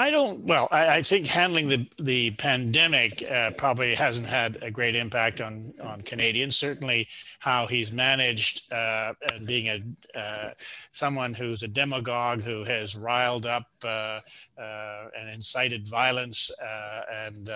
I 0.00 0.10
don't. 0.10 0.44
Well, 0.44 0.66
I, 0.70 0.96
I, 0.96 1.02
think 1.02 1.26
handling 1.26 1.68
the 1.68 1.86
the 1.98 2.30
pandemic 2.30 3.22
uh, 3.30 3.50
probably 3.50 3.94
hasn't 3.94 4.26
had 4.26 4.56
a 4.62 4.70
great 4.70 4.96
impact 4.96 5.42
on 5.42 5.74
on 5.82 6.00
Canadians. 6.00 6.56
Certainly, 6.56 7.06
how 7.38 7.66
he's 7.66 7.92
managed 7.92 8.72
uh, 8.72 9.12
and 9.30 9.46
being 9.46 9.68
a 9.68 10.18
uh, 10.18 10.50
someone 10.90 11.34
who's 11.34 11.62
a 11.62 11.68
demagogue 11.68 12.42
who 12.42 12.64
has 12.64 12.96
riled 12.96 13.44
up 13.44 13.66
uh, 13.84 14.20
uh, 14.58 15.08
and 15.18 15.28
incited 15.34 15.86
violence 15.86 16.50
uh, 16.62 17.00
and 17.12 17.50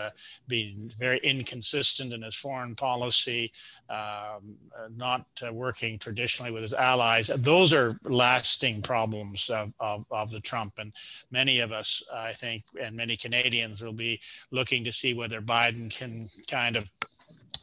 been 0.46 0.90
very 0.98 1.20
inconsistent 1.22 2.12
in 2.12 2.20
his 2.20 2.34
foreign 2.34 2.74
policy, 2.74 3.52
um, 3.88 4.54
not 4.96 5.24
working 5.50 5.98
traditionally 5.98 6.52
with 6.52 6.62
his 6.62 6.74
allies. 6.74 7.30
Those 7.36 7.72
are 7.72 7.98
lasting 8.04 8.82
problems 8.82 9.48
of, 9.48 9.72
of, 9.80 10.04
of 10.10 10.30
the 10.30 10.40
Trump, 10.40 10.74
and 10.78 10.92
many 11.30 11.60
of 11.60 11.72
us. 11.72 12.02
I 12.12 12.33
think, 12.34 12.62
and 12.80 12.94
many 12.96 13.16
Canadians 13.16 13.82
will 13.82 13.92
be 13.92 14.20
looking 14.50 14.84
to 14.84 14.92
see 14.92 15.14
whether 15.14 15.40
Biden 15.40 15.90
can 15.90 16.28
kind 16.48 16.76
of 16.76 16.90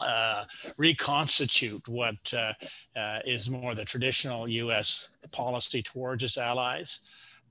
uh, 0.01 0.45
reconstitute 0.77 1.87
what 1.87 2.15
uh, 2.35 2.53
uh, 2.95 3.19
is 3.25 3.49
more 3.49 3.75
the 3.75 3.85
traditional 3.85 4.47
U.S. 4.47 5.09
policy 5.31 5.83
towards 5.83 6.23
its 6.23 6.37
allies. 6.37 7.01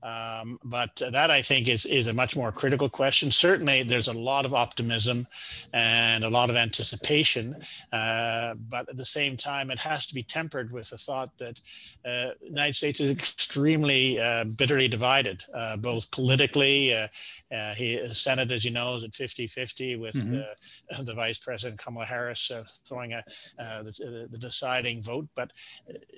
Um, 0.03 0.59
but 0.63 1.01
that 1.11 1.29
I 1.29 1.41
think 1.41 1.67
is 1.67 1.85
is 1.85 2.07
a 2.07 2.13
much 2.13 2.35
more 2.35 2.51
critical 2.51 2.89
question. 2.89 3.29
Certainly, 3.31 3.83
there's 3.83 4.07
a 4.07 4.13
lot 4.13 4.45
of 4.45 4.53
optimism 4.53 5.27
and 5.73 6.23
a 6.23 6.29
lot 6.29 6.49
of 6.49 6.55
anticipation, 6.55 7.55
uh, 7.91 8.55
but 8.69 8.89
at 8.89 8.97
the 8.97 9.05
same 9.05 9.37
time, 9.37 9.69
it 9.69 9.79
has 9.79 10.07
to 10.07 10.15
be 10.15 10.23
tempered 10.23 10.71
with 10.71 10.89
the 10.89 10.97
thought 10.97 11.37
that 11.37 11.59
uh, 12.05 12.33
the 12.39 12.47
United 12.47 12.75
States 12.75 12.99
is 12.99 13.11
extremely 13.11 14.19
uh, 14.19 14.43
bitterly 14.43 14.87
divided, 14.87 15.43
uh, 15.53 15.77
both 15.77 16.09
politically. 16.11 16.93
Uh, 16.93 17.07
uh, 17.51 17.73
he, 17.73 17.97
the 17.97 18.13
Senate, 18.13 18.51
as 18.51 18.65
you 18.65 18.71
know, 18.71 18.95
is 18.95 19.03
at 19.03 19.11
50-50 19.11 19.99
with 19.99 20.15
mm-hmm. 20.15 21.05
the 21.05 21.13
Vice 21.13 21.39
President 21.39 21.79
Kamala 21.79 22.05
Harris 22.05 22.51
throwing 22.87 23.13
a, 23.13 23.23
the, 23.57 24.27
the, 24.31 24.37
deciding 24.37 25.03
vote. 25.03 25.27
But 25.35 25.51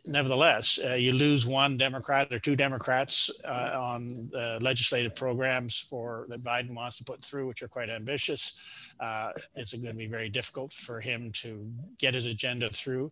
nevertheless, 0.06 0.80
you 0.98 1.14
lose 1.14 1.46
one 1.46 1.78
Democrat 1.78 2.32
or 2.32 2.40
two 2.40 2.56
Democrats 2.56 3.30
on 3.74 4.30
the 4.32 4.60
legislative 4.62 5.16
programs 5.16 5.80
for 5.80 6.26
that 6.30 6.44
Biden 6.44 6.74
wants 6.74 6.98
to 6.98 7.04
put 7.04 7.24
through, 7.24 7.48
which 7.48 7.62
are 7.64 7.68
quite 7.68 7.90
ambitious. 7.90 8.54
Uh, 9.00 9.32
it's 9.56 9.74
going 9.74 9.86
to 9.86 9.94
be 9.94 10.08
very 10.08 10.30
difficult 10.30 10.72
for 10.74 11.00
him 11.00 11.32
to 11.34 11.70
get 11.98 12.14
his 12.14 12.26
agenda 12.26 12.70
through. 12.70 13.12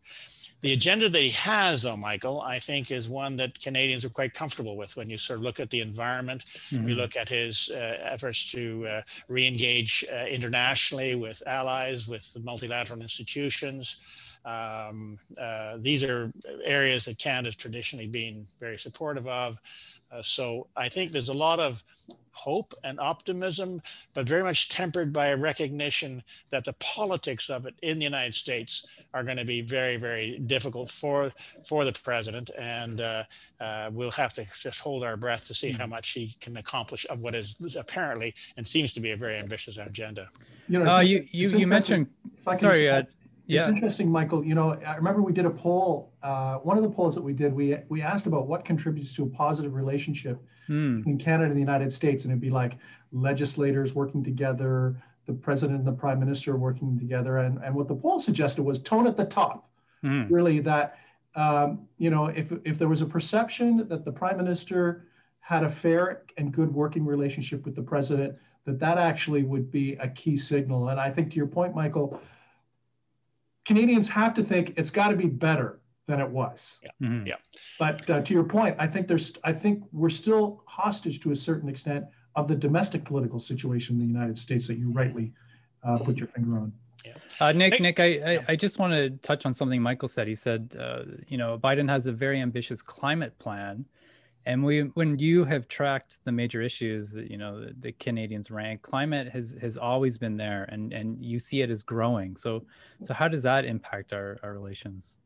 The 0.62 0.74
agenda 0.74 1.10
that 1.10 1.22
he 1.22 1.32
has, 1.32 1.84
though, 1.84 1.98
Michael, 1.98 2.42
I 2.42 2.60
think 2.60 2.92
is 2.92 3.10
one 3.10 3.36
that 3.38 3.60
Canadians 3.60 4.06
are 4.06 4.10
quite 4.10 4.34
comfortable 4.34 4.78
with 4.78 4.96
when 4.96 5.10
you 5.10 5.18
sort 5.18 5.40
of 5.40 5.44
look 5.44 5.60
at 5.60 5.72
the 5.72 5.82
environment. 5.82 6.46
Mm-hmm. 6.46 6.88
You 6.90 6.96
look 6.96 7.18
at 7.18 7.28
his 7.28 7.70
uh, 7.74 7.98
efforts 8.02 8.52
to 8.52 8.86
uh, 8.88 9.02
re 9.28 9.48
engage 9.48 10.06
uh, 10.12 10.26
internationally 10.26 11.16
with 11.16 11.42
allies, 11.48 12.08
with 12.08 12.32
the 12.34 12.40
multilateral 12.42 13.02
institutions. 13.02 14.31
Um, 14.44 15.18
uh, 15.40 15.78
these 15.80 16.04
are 16.04 16.32
areas 16.64 17.06
that 17.06 17.18
Canada's 17.18 17.56
traditionally 17.56 18.08
been 18.08 18.46
very 18.60 18.78
supportive 18.78 19.28
of. 19.28 19.60
Uh, 20.12 20.22
so 20.22 20.68
I 20.76 20.90
think 20.90 21.12
there's 21.12 21.30
a 21.30 21.34
lot 21.34 21.60
of 21.60 21.84
hope 22.34 22.74
and 22.84 23.00
optimism, 23.00 23.82
but 24.14 24.28
very 24.28 24.44
much 24.44 24.70
tempered 24.70 25.14
by 25.14 25.28
a 25.28 25.38
recognition 25.38 26.24
that 26.50 26.66
the 26.66 26.74
politics 26.74 27.50
of 27.50 27.66
it 27.66 27.76
in 27.82 28.00
the 28.00 28.04
United 28.04 28.34
States 28.34 28.86
are 29.14 29.24
going 29.24 29.38
to 29.38 29.46
be 29.46 29.62
very, 29.62 29.98
very 29.98 30.40
difficult 30.40 30.90
for 30.90 31.32
for 31.66 31.86
the 31.86 31.92
president, 31.92 32.50
and 32.58 33.02
uh, 33.02 33.24
uh, 33.60 33.90
we'll 33.94 34.12
have 34.12 34.34
to 34.34 34.46
just 34.60 34.80
hold 34.80 35.04
our 35.04 35.18
breath 35.18 35.46
to 35.48 35.54
see 35.54 35.72
how 35.72 35.86
hmm. 35.86 35.92
much 35.92 36.12
he 36.12 36.36
can 36.42 36.58
accomplish 36.58 37.06
of 37.10 37.20
what 37.20 37.36
is 37.36 37.56
apparently 37.76 38.34
and 38.58 38.66
seems 38.66 38.94
to 38.94 39.02
be 39.02 39.12
a 39.12 39.18
very 39.18 39.38
ambitious 39.38 39.78
agenda. 39.78 40.30
You 40.68 40.80
know, 40.80 40.92
uh, 40.92 41.00
you 41.02 41.28
you, 41.32 41.50
you 41.50 41.68
mentioned. 41.68 42.08
Sorry, 42.54 42.90
uh, 42.90 43.04
yeah. 43.52 43.62
It's 43.62 43.70
interesting, 43.70 44.10
Michael. 44.10 44.46
You 44.46 44.56
know, 44.56 44.80
I 44.86 44.96
remember 44.96 45.22
we 45.22 45.34
did 45.34 45.46
a 45.46 45.50
poll. 45.50 46.14
Uh, 46.24 46.56
one 46.58 46.78
of 46.78 46.84
the 46.84 46.90
polls 46.90 47.14
that 47.16 47.22
we 47.22 47.34
did, 47.34 47.54
we 47.54 47.78
we 47.90 48.02
asked 48.02 48.26
about 48.26 48.48
what 48.48 48.64
contributes 48.64 49.14
to 49.14 49.24
a 49.24 49.28
positive 49.28 49.74
relationship 49.74 50.42
mm. 50.70 51.06
in 51.06 51.18
Canada 51.18 51.46
and 51.46 51.56
the 51.56 51.60
United 51.60 51.92
States, 51.92 52.24
and 52.24 52.32
it'd 52.32 52.42
be 52.42 52.50
like 52.50 52.78
legislators 53.12 53.94
working 53.94 54.24
together, 54.24 55.02
the 55.26 55.34
president 55.34 55.80
and 55.80 55.88
the 55.88 55.92
prime 55.92 56.20
minister 56.20 56.56
working 56.56 56.98
together, 56.98 57.40
and 57.40 57.60
and 57.64 57.76
what 57.76 57.88
the 57.88 57.96
poll 57.96 58.20
suggested 58.20 58.62
was 58.62 58.80
tone 58.80 59.06
at 59.06 59.18
the 59.18 59.26
top. 59.26 59.70
Mm. 60.04 60.28
Really, 60.32 60.60
that 60.60 60.98
um, 61.36 61.88
you 61.98 62.10
know, 62.10 62.28
if 62.28 62.54
if 62.64 62.78
there 62.78 62.88
was 62.88 63.02
a 63.02 63.06
perception 63.06 63.88
that 63.90 64.06
the 64.06 64.12
prime 64.12 64.38
minister 64.38 65.08
had 65.42 65.64
a 65.64 65.70
fair 65.70 66.24
and 66.38 66.54
good 66.54 66.74
working 66.74 67.06
relationship 67.06 67.66
with 67.66 67.76
the 67.76 67.82
president, 67.82 68.36
that 68.66 68.80
that 68.80 68.98
actually 68.98 69.44
would 69.44 69.72
be 69.72 69.94
a 69.96 70.08
key 70.08 70.38
signal. 70.38 70.90
And 70.90 71.00
I 71.00 71.10
think 71.10 71.32
to 71.32 71.38
your 71.38 71.48
point, 71.48 71.76
Michael 71.76 72.22
Canadians 73.66 74.08
have 74.08 74.34
to 74.34 74.44
think 74.44 74.74
it's 74.78 74.90
got 74.90 75.10
to 75.10 75.16
be 75.16 75.28
better 75.28 75.80
than 76.08 76.20
it 76.20 76.30
was. 76.30 76.80
Yeah. 76.84 77.08
Mm-hmm. 77.08 77.28
yeah. 77.28 77.36
But 77.80 78.10
uh, 78.10 78.22
to 78.22 78.34
your 78.34 78.44
point, 78.44 78.76
I 78.80 78.88
think 78.88 79.08
there's, 79.08 79.34
I 79.44 79.54
think 79.54 79.84
we're 79.92 80.10
still 80.10 80.64
hostage 80.66 81.20
to 81.22 81.32
a 81.32 81.36
certain 81.36 81.70
extent 81.70 82.06
of 82.36 82.48
the 82.48 82.56
domestic 82.56 83.06
political 83.06 83.40
situation 83.40 83.96
in 83.96 84.02
the 84.02 84.08
United 84.08 84.38
States 84.38 84.68
that 84.68 84.78
you 84.78 84.92
rightly 84.92 85.34
uh, 85.84 85.98
put 85.98 86.18
your 86.18 86.28
finger 86.28 86.58
on. 86.58 86.74
Yeah. 87.06 87.14
Uh, 87.40 87.52
Nik, 87.52 87.80
Nik, 87.80 88.00
I, 88.00 88.06
I, 88.06 88.46
I, 88.50 88.56
just 88.56 88.78
want 88.78 88.94
to 88.94 89.10
touch 89.28 89.48
on 89.48 89.54
something 89.56 89.82
Michael 89.82 90.08
said. 90.08 90.28
He 90.28 90.36
said, 90.36 90.76
uh, 90.80 91.04
you 91.28 91.38
know, 91.38 91.58
Biden 91.58 91.90
has 91.90 92.06
a 92.06 92.12
very 92.12 92.40
ambitious 92.40 92.82
climate 92.82 93.38
plan 93.40 93.86
and 94.46 94.64
we, 94.64 94.82
when 94.96 95.20
you 95.20 95.46
have 95.46 95.68
tracked 95.68 96.24
the 96.26 96.32
major 96.32 96.62
issues 96.62 97.12
that 97.12 97.30
you 97.30 97.38
know 97.38 97.60
the, 97.60 97.76
the, 97.80 97.92
Canadians 97.94 98.50
rank, 98.50 98.82
climate 98.82 99.30
has 99.30 99.56
has 99.62 99.78
always 99.78 100.18
been 100.18 100.38
there, 100.38 100.64
and 100.70 100.94
and 100.94 101.24
you 101.24 101.40
see 101.40 101.62
it 101.62 101.70
as 101.70 101.84
growing. 101.84 102.36
So, 102.36 102.66
so 103.02 103.14
how 103.14 103.28
does 103.28 103.44
that 103.44 103.66
impact 103.66 104.14
our 104.14 104.40
our 104.44 104.54
relations? 104.54 105.20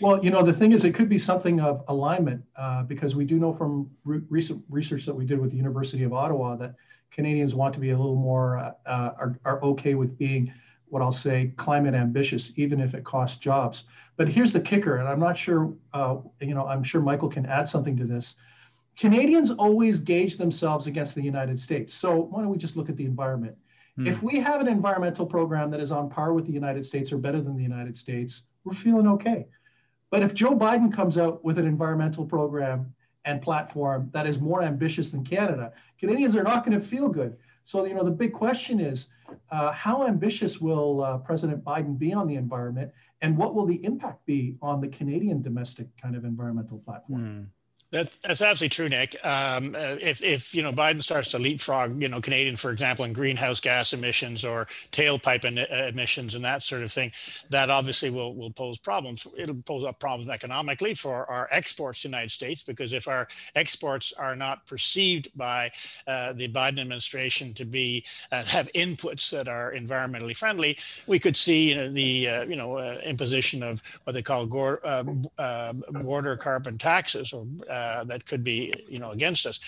Well, 0.00 0.24
you 0.24 0.30
know, 0.30 0.42
the 0.42 0.52
thing 0.52 0.72
is, 0.72 0.84
it 0.84 0.94
could 0.94 1.08
be 1.08 1.18
something 1.18 1.60
of 1.60 1.84
alignment 1.88 2.42
uh, 2.56 2.84
because 2.84 3.14
we 3.14 3.24
do 3.24 3.38
know 3.38 3.52
from 3.52 3.90
re- 4.04 4.22
recent 4.28 4.64
research 4.70 5.04
that 5.04 5.14
we 5.14 5.26
did 5.26 5.38
with 5.38 5.50
the 5.50 5.56
University 5.56 6.04
of 6.04 6.12
Ottawa 6.12 6.56
that 6.56 6.74
Canadians 7.10 7.54
want 7.54 7.74
to 7.74 7.80
be 7.80 7.90
a 7.90 7.96
little 7.96 8.16
more 8.16 8.58
uh, 8.58 8.72
uh, 8.86 9.10
are, 9.18 9.38
are 9.44 9.62
okay 9.62 9.94
with 9.94 10.16
being 10.16 10.52
what 10.86 11.02
I'll 11.02 11.12
say 11.12 11.52
climate 11.56 11.94
ambitious, 11.94 12.52
even 12.56 12.80
if 12.80 12.94
it 12.94 13.04
costs 13.04 13.38
jobs. 13.38 13.84
But 14.16 14.28
here's 14.28 14.52
the 14.52 14.60
kicker, 14.60 14.98
and 14.98 15.08
I'm 15.08 15.18
not 15.18 15.36
sure, 15.36 15.74
uh, 15.92 16.18
you 16.40 16.54
know, 16.54 16.66
I'm 16.66 16.82
sure 16.82 17.00
Michael 17.00 17.28
can 17.28 17.46
add 17.46 17.68
something 17.68 17.96
to 17.96 18.04
this. 18.04 18.36
Canadians 18.96 19.50
always 19.50 19.98
gauge 19.98 20.36
themselves 20.36 20.86
against 20.86 21.14
the 21.14 21.22
United 21.22 21.58
States. 21.58 21.92
So 21.94 22.16
why 22.16 22.40
don't 22.40 22.50
we 22.50 22.58
just 22.58 22.76
look 22.76 22.88
at 22.88 22.96
the 22.96 23.04
environment? 23.04 23.56
Hmm. 23.96 24.06
If 24.06 24.22
we 24.22 24.40
have 24.40 24.60
an 24.60 24.68
environmental 24.68 25.26
program 25.26 25.70
that 25.70 25.80
is 25.80 25.92
on 25.92 26.08
par 26.08 26.32
with 26.32 26.46
the 26.46 26.52
United 26.52 26.84
States 26.84 27.12
or 27.12 27.18
better 27.18 27.40
than 27.40 27.56
the 27.56 27.62
United 27.62 27.96
States, 27.96 28.42
we're 28.64 28.74
feeling 28.74 29.08
okay. 29.08 29.46
But 30.10 30.22
if 30.22 30.34
Joe 30.34 30.54
Biden 30.56 30.92
comes 30.92 31.18
out 31.18 31.44
with 31.44 31.58
an 31.58 31.66
environmental 31.66 32.24
program 32.24 32.86
and 33.24 33.42
platform 33.42 34.10
that 34.12 34.26
is 34.26 34.40
more 34.40 34.62
ambitious 34.62 35.10
than 35.10 35.24
Canada, 35.24 35.72
Canadians 35.98 36.36
are 36.36 36.42
not 36.42 36.64
going 36.64 36.78
to 36.78 36.86
feel 36.86 37.08
good. 37.08 37.36
So, 37.64 37.84
you 37.86 37.94
know, 37.94 38.04
the 38.04 38.10
big 38.10 38.32
question 38.32 38.78
is 38.78 39.08
uh, 39.50 39.72
how 39.72 40.06
ambitious 40.06 40.60
will 40.60 41.02
uh, 41.02 41.18
President 41.18 41.64
Biden 41.64 41.98
be 41.98 42.12
on 42.12 42.28
the 42.28 42.36
environment, 42.36 42.92
and 43.22 43.36
what 43.36 43.54
will 43.54 43.64
the 43.64 43.82
impact 43.84 44.24
be 44.26 44.58
on 44.60 44.80
the 44.80 44.88
Canadian 44.88 45.40
domestic 45.40 45.86
kind 46.00 46.14
of 46.14 46.24
environmental 46.24 46.78
platform? 46.78 47.20
Hmm. 47.20 47.42
That, 47.94 48.18
that's 48.24 48.42
absolutely 48.42 48.70
true, 48.70 48.88
Nik. 48.88 49.14
Um, 49.24 49.76
uh, 49.76 49.94
if, 50.00 50.20
if 50.20 50.52
you 50.52 50.62
know 50.62 50.72
Biden 50.72 51.00
starts 51.00 51.28
to 51.28 51.38
leapfrog, 51.38 52.02
you 52.02 52.08
know, 52.08 52.20
Canadian, 52.20 52.56
for 52.56 52.72
example, 52.72 53.04
in 53.04 53.12
greenhouse 53.12 53.60
gas 53.60 53.92
emissions 53.92 54.44
or 54.44 54.64
tailpipe 54.90 55.44
in, 55.44 55.58
uh, 55.60 55.90
emissions 55.92 56.34
and 56.34 56.44
that 56.44 56.64
sort 56.64 56.82
of 56.82 56.90
thing, 56.90 57.12
that 57.50 57.70
obviously 57.70 58.10
will 58.10 58.34
will 58.34 58.50
pose 58.50 58.78
problems. 58.78 59.28
It'll 59.36 59.54
pose 59.62 59.84
up 59.84 60.00
problems 60.00 60.28
economically 60.28 60.94
for 60.94 61.30
our 61.30 61.46
exports 61.52 62.02
to 62.02 62.08
the 62.08 62.16
United 62.16 62.32
States 62.32 62.64
because 62.64 62.92
if 62.92 63.06
our 63.06 63.28
exports 63.54 64.12
are 64.12 64.34
not 64.34 64.66
perceived 64.66 65.28
by 65.36 65.70
uh, 66.08 66.32
the 66.32 66.48
Biden 66.48 66.80
administration 66.80 67.54
to 67.54 67.64
be 67.64 68.04
uh, 68.32 68.42
have 68.42 68.68
inputs 68.72 69.30
that 69.30 69.46
are 69.46 69.72
environmentally 69.72 70.36
friendly, 70.36 70.76
we 71.06 71.20
could 71.20 71.36
see 71.36 71.68
you 71.68 71.76
know, 71.76 71.92
the 71.92 72.28
uh, 72.28 72.42
you 72.42 72.56
know 72.56 72.76
uh, 72.76 72.98
imposition 73.04 73.62
of 73.62 73.80
what 74.02 74.14
they 74.14 74.22
call 74.22 74.46
border 74.48 76.36
carbon 76.36 76.76
taxes 76.76 77.32
or 77.32 77.46
uh, 77.84 78.04
that 78.04 78.26
could 78.26 78.42
be, 78.42 78.58
you 78.88 78.98
know, 78.98 79.10
against 79.10 79.46
us. 79.46 79.58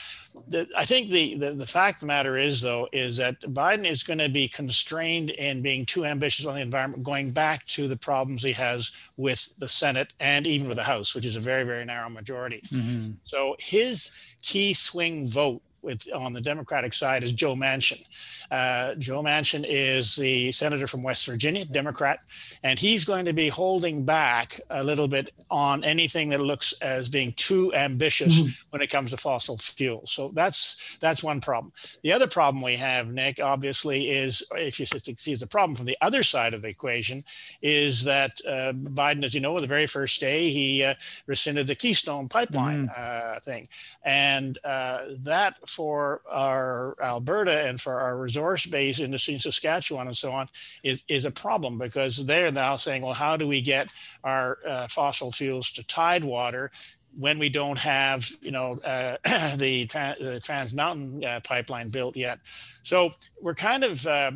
The, 0.49 0.68
I 0.76 0.85
think 0.85 1.11
the, 1.11 1.35
the, 1.42 1.50
the 1.52 1.66
fact 1.66 1.96
of 1.96 2.00
the 2.00 2.06
matter 2.06 2.37
is, 2.49 2.61
though, 2.61 2.88
is 2.92 3.16
that 3.18 3.40
Biden 3.40 3.87
is 3.94 4.02
going 4.02 4.18
to 4.26 4.28
be 4.28 4.49
constrained 4.49 5.30
in 5.30 5.62
being 5.62 5.85
too 5.87 6.04
ambitious 6.04 6.46
on 6.46 6.54
the 6.54 6.61
environment, 6.61 7.02
going 7.02 7.30
back 7.30 7.64
to 7.76 7.88
the 7.88 7.96
problems 7.96 8.42
he 8.42 8.52
has 8.52 8.90
with 9.16 9.40
the 9.58 9.68
Senate 9.68 10.12
and 10.20 10.46
even 10.46 10.68
with 10.68 10.78
the 10.78 10.90
House, 10.94 11.14
which 11.14 11.26
is 11.26 11.37
a 11.37 11.40
very, 11.40 11.64
very 11.64 11.85
narrow 11.85 12.08
majority. 12.08 12.61
Mm-hmm. 12.66 13.12
So 13.25 13.56
his 13.58 14.11
key 14.42 14.75
swing 14.75 15.28
vote 15.28 15.62
with 15.87 16.07
on 16.12 16.35
the 16.35 16.40
Democratic 16.40 16.93
side 16.93 17.25
is 17.25 17.33
Joe 17.33 17.55
Manchin. 17.55 18.05
Uh, 18.50 18.95
Joe 18.97 19.23
Manchin 19.23 19.64
is 19.66 20.16
the 20.16 20.52
senator 20.52 20.87
from 20.87 21.02
West 21.02 21.25
Virginia, 21.26 21.64
Democrat, 21.64 22.21
and 22.62 22.78
he's 22.78 23.05
going 23.05 23.25
to 23.25 23.33
be 23.33 23.49
holding 23.49 24.05
back 24.05 24.61
a 24.69 24.85
little 24.85 25.09
bit 25.09 25.31
on 25.50 25.85
anything 25.85 26.28
that 26.31 26.43
looks 26.43 26.75
as 26.83 27.09
being 27.09 27.33
too 27.33 27.73
ambitious 27.75 28.40
mm-hmm. 28.40 28.49
when 28.71 28.83
it 28.83 28.90
comes 28.90 29.11
to 29.11 29.16
fossil 29.16 29.57
fuels. 29.57 30.12
So 30.12 30.33
that's 30.35 30.99
that's 31.00 31.23
one 31.23 31.40
problem. 31.40 31.73
The 32.02 32.12
other 32.12 32.26
problem 32.26 32.62
we 32.62 32.76
have, 32.76 33.12
Nik, 33.12 33.40
obviously, 33.40 34.11
is 34.11 34.43
if 34.52 34.81
you 34.81 34.87
see 34.87 35.35
the 35.35 35.47
problem 35.47 35.76
from 35.76 35.87
the 35.87 35.97
other 36.00 36.23
side 36.23 36.52
of 36.52 36.62
the 36.62 36.69
equation, 36.69 37.25
is 37.62 38.05
that 38.05 38.40
uh, 38.47 38.73
Biden, 38.73 39.25
as 39.25 39.35
you 39.35 39.40
know, 39.40 39.55
on 39.55 39.62
the 39.62 39.69
very 39.69 39.87
first 39.87 40.21
day 40.21 40.50
he 40.50 40.83
uh, 40.83 40.95
rescinded 41.26 41.69
the 41.69 41.75
Keystone 41.75 42.26
Pipeline 42.26 42.88
mm-hmm. 42.88 43.38
thing, 43.38 43.69
and 44.02 44.59
uh, 44.64 45.05
that 45.21 45.57
for 45.76 46.23
our 46.30 46.97
Alberta 47.02 47.66
and 47.68 47.78
for 47.78 48.00
our 48.00 48.16
resource 48.16 48.64
base 48.64 48.99
in 48.99 49.11
the 49.11 49.18
Saskatchewan 49.18 50.06
and 50.06 50.16
so 50.16 50.33
on 50.33 50.49
is, 50.83 51.02
is 51.06 51.26
a 51.26 51.30
problem 51.30 51.76
because 51.76 52.25
they're 52.25 52.50
now 52.50 52.76
saying, 52.76 53.02
well, 53.02 53.12
how 53.12 53.37
do 53.37 53.47
we 53.47 53.61
get 53.61 53.92
our 54.25 54.59
uh, 54.66 54.87
fossil 54.88 55.30
fuels 55.30 55.71
to 55.73 55.87
tidewater 55.87 56.71
when 57.18 57.38
we 57.38 57.50
don't 57.50 57.78
have, 57.78 58.26
you 58.40 58.50
know, 58.50 58.78
uh, 58.85 59.16
the, 59.56 59.87
tra- 59.87 60.16
the 60.18 60.40
Trans 60.40 60.73
Mountain 60.73 61.23
uh, 61.23 61.40
pipeline 61.45 61.90
built 61.90 62.16
yet. 62.16 62.38
So 62.83 63.11
we're 63.42 63.54
kind 63.54 63.85
of 63.85 64.06
uh, 64.06 64.33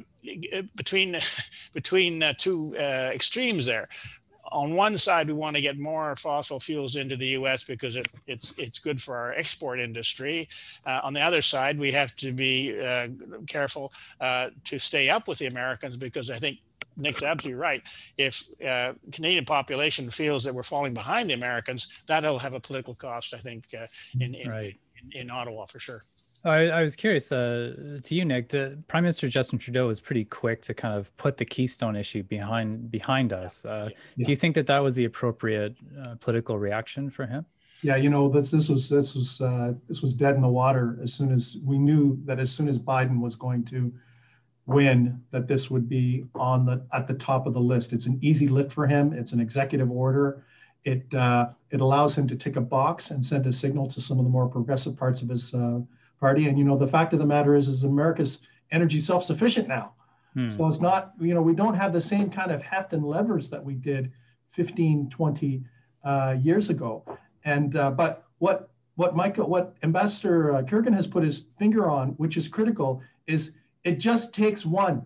between 0.76 1.16
between 1.72 2.22
uh, 2.22 2.34
two 2.36 2.74
uh, 2.76 3.10
extremes 3.14 3.64
there 3.64 3.88
on 4.52 4.74
one 4.74 4.98
side, 4.98 5.26
we 5.28 5.32
want 5.32 5.56
to 5.56 5.62
get 5.62 5.78
more 5.78 6.16
fossil 6.16 6.60
fuels 6.60 6.96
into 6.96 7.16
the 7.16 7.26
U.S. 7.28 7.64
because 7.64 7.96
it, 7.96 8.08
it's 8.26 8.52
it's 8.58 8.78
good 8.78 9.00
for 9.00 9.16
our 9.16 9.32
export 9.32 9.80
industry. 9.80 10.48
Uh, 10.84 11.00
on 11.02 11.12
the 11.12 11.20
other 11.20 11.42
side, 11.42 11.78
we 11.78 11.92
have 11.92 12.14
to 12.16 12.32
be 12.32 12.78
uh, 12.80 13.08
careful 13.46 13.92
uh, 14.20 14.50
to 14.64 14.78
stay 14.78 15.10
up 15.10 15.28
with 15.28 15.38
the 15.38 15.46
Americans 15.46 15.96
because 15.96 16.30
I 16.30 16.36
think 16.36 16.58
Nik's 16.96 17.22
absolutely 17.22 17.60
right. 17.60 17.82
If 18.18 18.44
uh, 18.64 18.94
Canadian 19.12 19.44
population 19.44 20.10
feels 20.10 20.44
that 20.44 20.54
we're 20.54 20.62
falling 20.62 20.94
behind 20.94 21.30
the 21.30 21.34
Americans, 21.34 22.02
that'll 22.06 22.38
have 22.38 22.54
a 22.54 22.60
political 22.60 22.94
cost. 22.94 23.34
I 23.34 23.38
think 23.38 23.64
uh, 23.78 23.86
in 24.18 24.34
in, 24.34 24.50
right. 24.50 24.76
in 25.12 25.22
in 25.22 25.30
Ottawa 25.30 25.66
for 25.66 25.78
sure. 25.78 26.02
I, 26.44 26.68
I, 26.68 26.82
was 26.82 26.96
curious 26.96 27.30
uh, 27.32 27.98
to 28.02 28.14
you, 28.14 28.24
Nik. 28.24 28.48
The 28.48 28.78
Prime 28.88 29.02
Minister 29.02 29.28
Justin 29.28 29.58
Trudeau 29.58 29.86
was 29.86 30.00
pretty 30.00 30.24
quick 30.24 30.62
to 30.62 30.74
kind 30.74 30.94
of 30.94 31.14
put 31.18 31.36
the 31.36 31.44
Keystone 31.44 31.96
issue 31.96 32.22
behind 32.22 32.90
behind 32.90 33.32
us. 33.32 33.64
Uh, 33.64 33.90
yeah. 34.16 34.24
Do 34.24 34.32
you 34.32 34.36
think 34.36 34.54
that 34.54 34.66
that 34.66 34.78
was 34.78 34.94
the 34.94 35.04
appropriate 35.04 35.76
uh, 36.02 36.14
political 36.20 36.58
reaction 36.58 37.10
for 37.10 37.26
him? 37.26 37.44
Yeah, 37.82 37.96
you 37.96 38.08
know, 38.08 38.28
this 38.28 38.50
this 38.50 38.68
was 38.68 38.88
this 38.88 39.14
was 39.14 39.40
uh, 39.40 39.74
this 39.86 40.00
was 40.00 40.14
dead 40.14 40.34
in 40.34 40.40
the 40.40 40.48
water 40.48 40.98
as 41.02 41.12
soon 41.12 41.30
as 41.30 41.58
we 41.64 41.78
knew 41.78 42.18
that 42.24 42.38
as 42.38 42.50
soon 42.50 42.68
as 42.68 42.78
Biden 42.78 43.20
was 43.20 43.36
going 43.36 43.64
to 43.66 43.92
win, 44.64 45.20
that 45.32 45.46
this 45.46 45.70
would 45.70 45.88
be 45.88 46.24
on 46.34 46.64
the 46.64 46.82
at 46.94 47.06
the 47.06 47.14
top 47.14 47.46
of 47.46 47.52
the 47.52 47.60
list. 47.60 47.92
It's 47.92 48.06
an 48.06 48.18
easy 48.22 48.48
lift 48.48 48.72
for 48.72 48.86
him. 48.86 49.12
It's 49.12 49.32
an 49.32 49.40
executive 49.40 49.90
order. 49.90 50.44
It 50.84 51.12
uh, 51.14 51.50
it 51.70 51.82
allows 51.82 52.14
him 52.14 52.26
to 52.28 52.36
tick 52.36 52.56
a 52.56 52.62
box 52.62 53.10
and 53.10 53.22
send 53.24 53.46
a 53.46 53.52
signal 53.52 53.88
to 53.88 54.00
some 54.00 54.18
of 54.18 54.24
the 54.24 54.30
more 54.30 54.48
progressive 54.48 54.96
parts 54.96 55.20
of 55.20 55.28
his 55.28 55.52
uh, 55.52 55.80
party. 56.20 56.48
And 56.48 56.58
you 56.58 56.64
know, 56.64 56.76
the 56.76 56.86
fact 56.86 57.12
of 57.12 57.18
the 57.18 57.26
matter 57.26 57.54
is, 57.54 57.68
is 57.68 57.84
America's 57.84 58.40
energy 58.70 59.00
self-sufficient 59.00 59.66
now. 59.66 59.92
Hmm. 60.34 60.48
So 60.48 60.66
it's 60.66 60.80
not, 60.80 61.12
you 61.20 61.34
know, 61.34 61.42
we 61.42 61.54
don't 61.54 61.74
have 61.74 61.92
the 61.92 62.00
same 62.00 62.30
kind 62.30 62.52
of 62.52 62.62
heft 62.62 62.92
and 62.92 63.04
levers 63.04 63.48
that 63.50 63.64
we 63.64 63.74
did 63.74 64.12
15, 64.52 65.10
20 65.10 65.64
uh, 66.04 66.36
years 66.40 66.70
ago. 66.70 67.04
And 67.44 67.76
uh, 67.76 67.90
but 67.90 68.24
what 68.38 68.70
what 68.96 69.16
Michael, 69.16 69.48
what 69.48 69.76
Ambassador 69.82 70.56
uh, 70.56 70.62
Kergin 70.62 70.94
has 70.94 71.06
put 71.06 71.24
his 71.24 71.46
finger 71.58 71.88
on, 71.88 72.10
which 72.10 72.36
is 72.36 72.48
critical, 72.48 73.02
is 73.26 73.52
it 73.82 73.98
just 73.98 74.34
takes 74.34 74.66
one. 74.66 75.04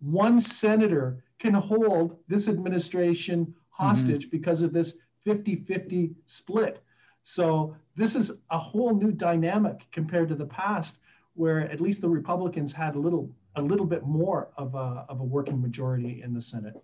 One 0.00 0.40
senator 0.40 1.22
can 1.38 1.52
hold 1.52 2.16
this 2.26 2.48
administration 2.48 3.54
hostage 3.68 4.22
mm-hmm. 4.22 4.30
because 4.30 4.62
of 4.62 4.72
this 4.72 4.94
50-50 5.26 6.14
split. 6.26 6.82
So 7.22 7.76
this 7.96 8.14
is 8.14 8.32
a 8.50 8.58
whole 8.58 8.94
new 8.94 9.12
dynamic 9.12 9.86
compared 9.92 10.28
to 10.28 10.34
the 10.34 10.46
past, 10.46 10.98
where 11.34 11.60
at 11.60 11.80
least 11.80 12.00
the 12.00 12.08
Republicans 12.08 12.72
had 12.72 12.94
a 12.94 12.98
little 12.98 13.30
a 13.56 13.62
little 13.62 13.86
bit 13.86 14.04
more 14.04 14.50
of 14.56 14.74
a 14.74 15.06
of 15.08 15.20
a 15.20 15.24
working 15.24 15.60
majority 15.60 16.22
in 16.22 16.34
the 16.34 16.42
Senate. 16.42 16.74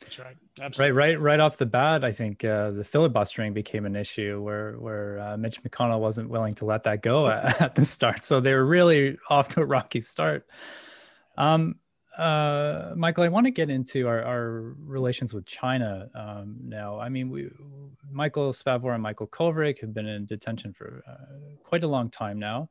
That's 0.00 0.18
right. 0.18 0.36
Absolutely. 0.60 0.92
Right, 0.92 1.08
right, 1.08 1.20
right 1.20 1.40
off 1.40 1.56
the 1.56 1.66
bat, 1.66 2.04
I 2.04 2.12
think 2.12 2.44
uh, 2.44 2.70
the 2.72 2.84
filibustering 2.84 3.54
became 3.54 3.86
an 3.86 3.96
issue 3.96 4.42
where 4.42 4.72
where 4.74 5.18
uh, 5.20 5.36
Mitch 5.36 5.62
McConnell 5.62 6.00
wasn't 6.00 6.28
willing 6.28 6.54
to 6.54 6.64
let 6.64 6.84
that 6.84 7.02
go 7.02 7.28
at, 7.28 7.60
at, 7.60 7.74
the 7.74 7.84
start. 7.84 8.22
So 8.24 8.40
they 8.40 8.52
were 8.52 8.64
really 8.64 9.16
off 9.30 9.48
to 9.50 9.60
a 9.60 9.64
rocky 9.64 10.00
start. 10.00 10.46
Um, 11.38 11.76
uh, 12.16 12.92
Michael, 12.96 13.24
I 13.24 13.28
want 13.28 13.46
to 13.46 13.50
get 13.50 13.70
into 13.70 14.08
our, 14.08 14.22
our 14.22 14.74
relations 14.84 15.34
with 15.34 15.44
China 15.44 16.08
um, 16.14 16.56
now. 16.62 16.98
I 16.98 17.08
mean, 17.08 17.30
we, 17.30 17.50
Michael 18.10 18.52
Spavor 18.52 18.94
and 18.94 19.02
Michael 19.02 19.26
Kovrig 19.26 19.80
have 19.80 19.92
been 19.92 20.06
in 20.06 20.26
detention 20.26 20.72
for 20.72 21.02
uh, 21.08 21.58
quite 21.62 21.84
a 21.84 21.88
long 21.88 22.10
time 22.10 22.38
now. 22.38 22.68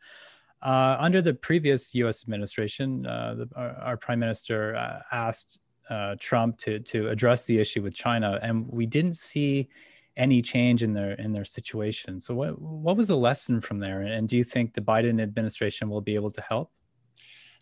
Uh, 0.61 0.97
under 0.99 1.21
the 1.21 1.33
previous 1.33 1.93
U.S. 1.95 2.23
administration, 2.23 3.05
uh, 3.05 3.35
the, 3.35 3.49
our, 3.55 3.75
our, 3.75 3.97
prime 3.97 4.19
minister 4.19 4.75
uh, 4.75 5.01
asked 5.11 5.59
uh, 5.89 6.15
Trump 6.19 6.57
to 6.57 6.79
to 6.79 7.09
address 7.09 7.45
the 7.45 7.59
issue 7.59 7.83
with 7.83 7.93
China, 7.93 8.39
and 8.41 8.67
we 8.67 8.87
didn't 8.87 9.15
see 9.15 9.69
any 10.17 10.41
change 10.41 10.81
in 10.81 10.93
their 10.93 11.11
in 11.13 11.33
their 11.33 11.45
situation. 11.45 12.19
So, 12.19 12.33
what 12.33 12.59
what 12.59 12.97
was 12.97 13.09
the 13.09 13.17
lesson 13.17 13.61
from 13.61 13.79
there? 13.79 14.01
And 14.01 14.27
do 14.27 14.37
you 14.37 14.43
think 14.43 14.73
the 14.73 14.81
Biden 14.81 15.21
administration 15.21 15.89
will 15.89 16.01
be 16.01 16.15
able 16.15 16.31
to 16.31 16.41
help? 16.41 16.71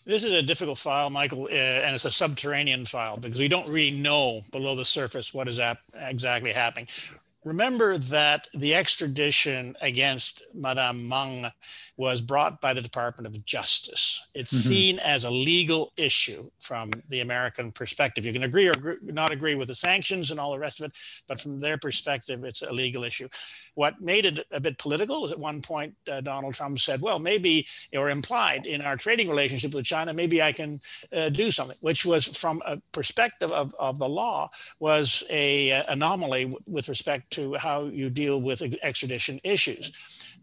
This 0.05 0.25
is 0.25 0.33
a 0.33 0.41
difficult 0.41 0.77
file, 0.77 1.09
Michael, 1.09 1.45
uh, 1.45 1.55
and 1.55 1.95
it's 1.95 2.03
a 2.03 2.11
subterranean 2.11 2.85
file 2.85 3.17
because 3.17 3.39
we 3.39 3.47
don't 3.47 3.67
really 3.69 3.91
know 3.97 4.41
below 4.51 4.75
the 4.75 4.83
surface 4.83 5.33
what 5.33 5.47
is 5.47 5.59
exactly 5.95 6.51
happening. 6.51 6.87
Remember 7.45 7.97
that 7.97 8.47
the 8.53 8.73
extradition 8.75 9.75
against 9.81 10.45
Madame 10.53 11.07
Meng 11.07 11.51
was 11.97 12.21
brought 12.21 12.61
by 12.61 12.73
the 12.73 12.81
Department 12.81 13.27
of 13.27 13.45
Justice. 13.45 14.27
It's 14.33 14.53
mm-hmm. 14.53 14.69
seen 14.69 14.99
as 14.99 15.25
a 15.25 15.31
legal 15.31 15.91
issue 15.97 16.49
from 16.59 16.91
the 17.09 17.19
American 17.19 17.71
perspective. 17.71 18.25
You 18.25 18.33
can 18.33 18.43
agree 18.43 18.69
or 18.69 18.97
not 19.03 19.31
agree 19.31 19.55
with 19.55 19.67
the 19.67 19.75
sanctions 19.75 20.31
and 20.31 20.39
all 20.39 20.51
the 20.51 20.59
rest 20.59 20.79
of 20.79 20.85
it, 20.87 20.97
but 21.27 21.39
from 21.39 21.59
their 21.59 21.77
perspective, 21.77 22.43
it's 22.43 22.61
a 22.61 22.71
legal 22.71 23.03
issue. 23.03 23.27
What 23.75 24.01
made 24.01 24.25
it 24.25 24.45
a 24.51 24.59
bit 24.59 24.77
political 24.77 25.21
was 25.21 25.31
at 25.31 25.39
one 25.39 25.61
point 25.61 25.95
uh, 26.09 26.21
Donald 26.21 26.53
Trump 26.53 26.79
said, 26.79 27.01
well, 27.01 27.19
maybe, 27.19 27.67
or 27.95 28.09
implied 28.09 28.65
in 28.65 28.81
our 28.81 28.95
trading 28.95 29.29
relationship 29.29 29.73
with 29.73 29.85
China, 29.85 30.13
maybe 30.13 30.41
I 30.41 30.53
can 30.53 30.79
uh, 31.11 31.29
do 31.29 31.51
something, 31.51 31.77
which 31.81 32.05
was 32.05 32.25
from 32.25 32.61
a 32.65 32.81
perspective 32.91 33.51
of, 33.51 33.75
of 33.77 33.99
the 33.99 34.09
law 34.09 34.49
was 34.79 35.23
a, 35.29 35.69
a 35.69 35.85
anomaly 35.87 36.55
with 36.67 36.89
respect 36.89 37.32
to 37.35 37.53
how 37.55 37.85
you 37.85 38.09
deal 38.09 38.41
with 38.41 38.61
extradition 38.81 39.39
issues. 39.43 39.91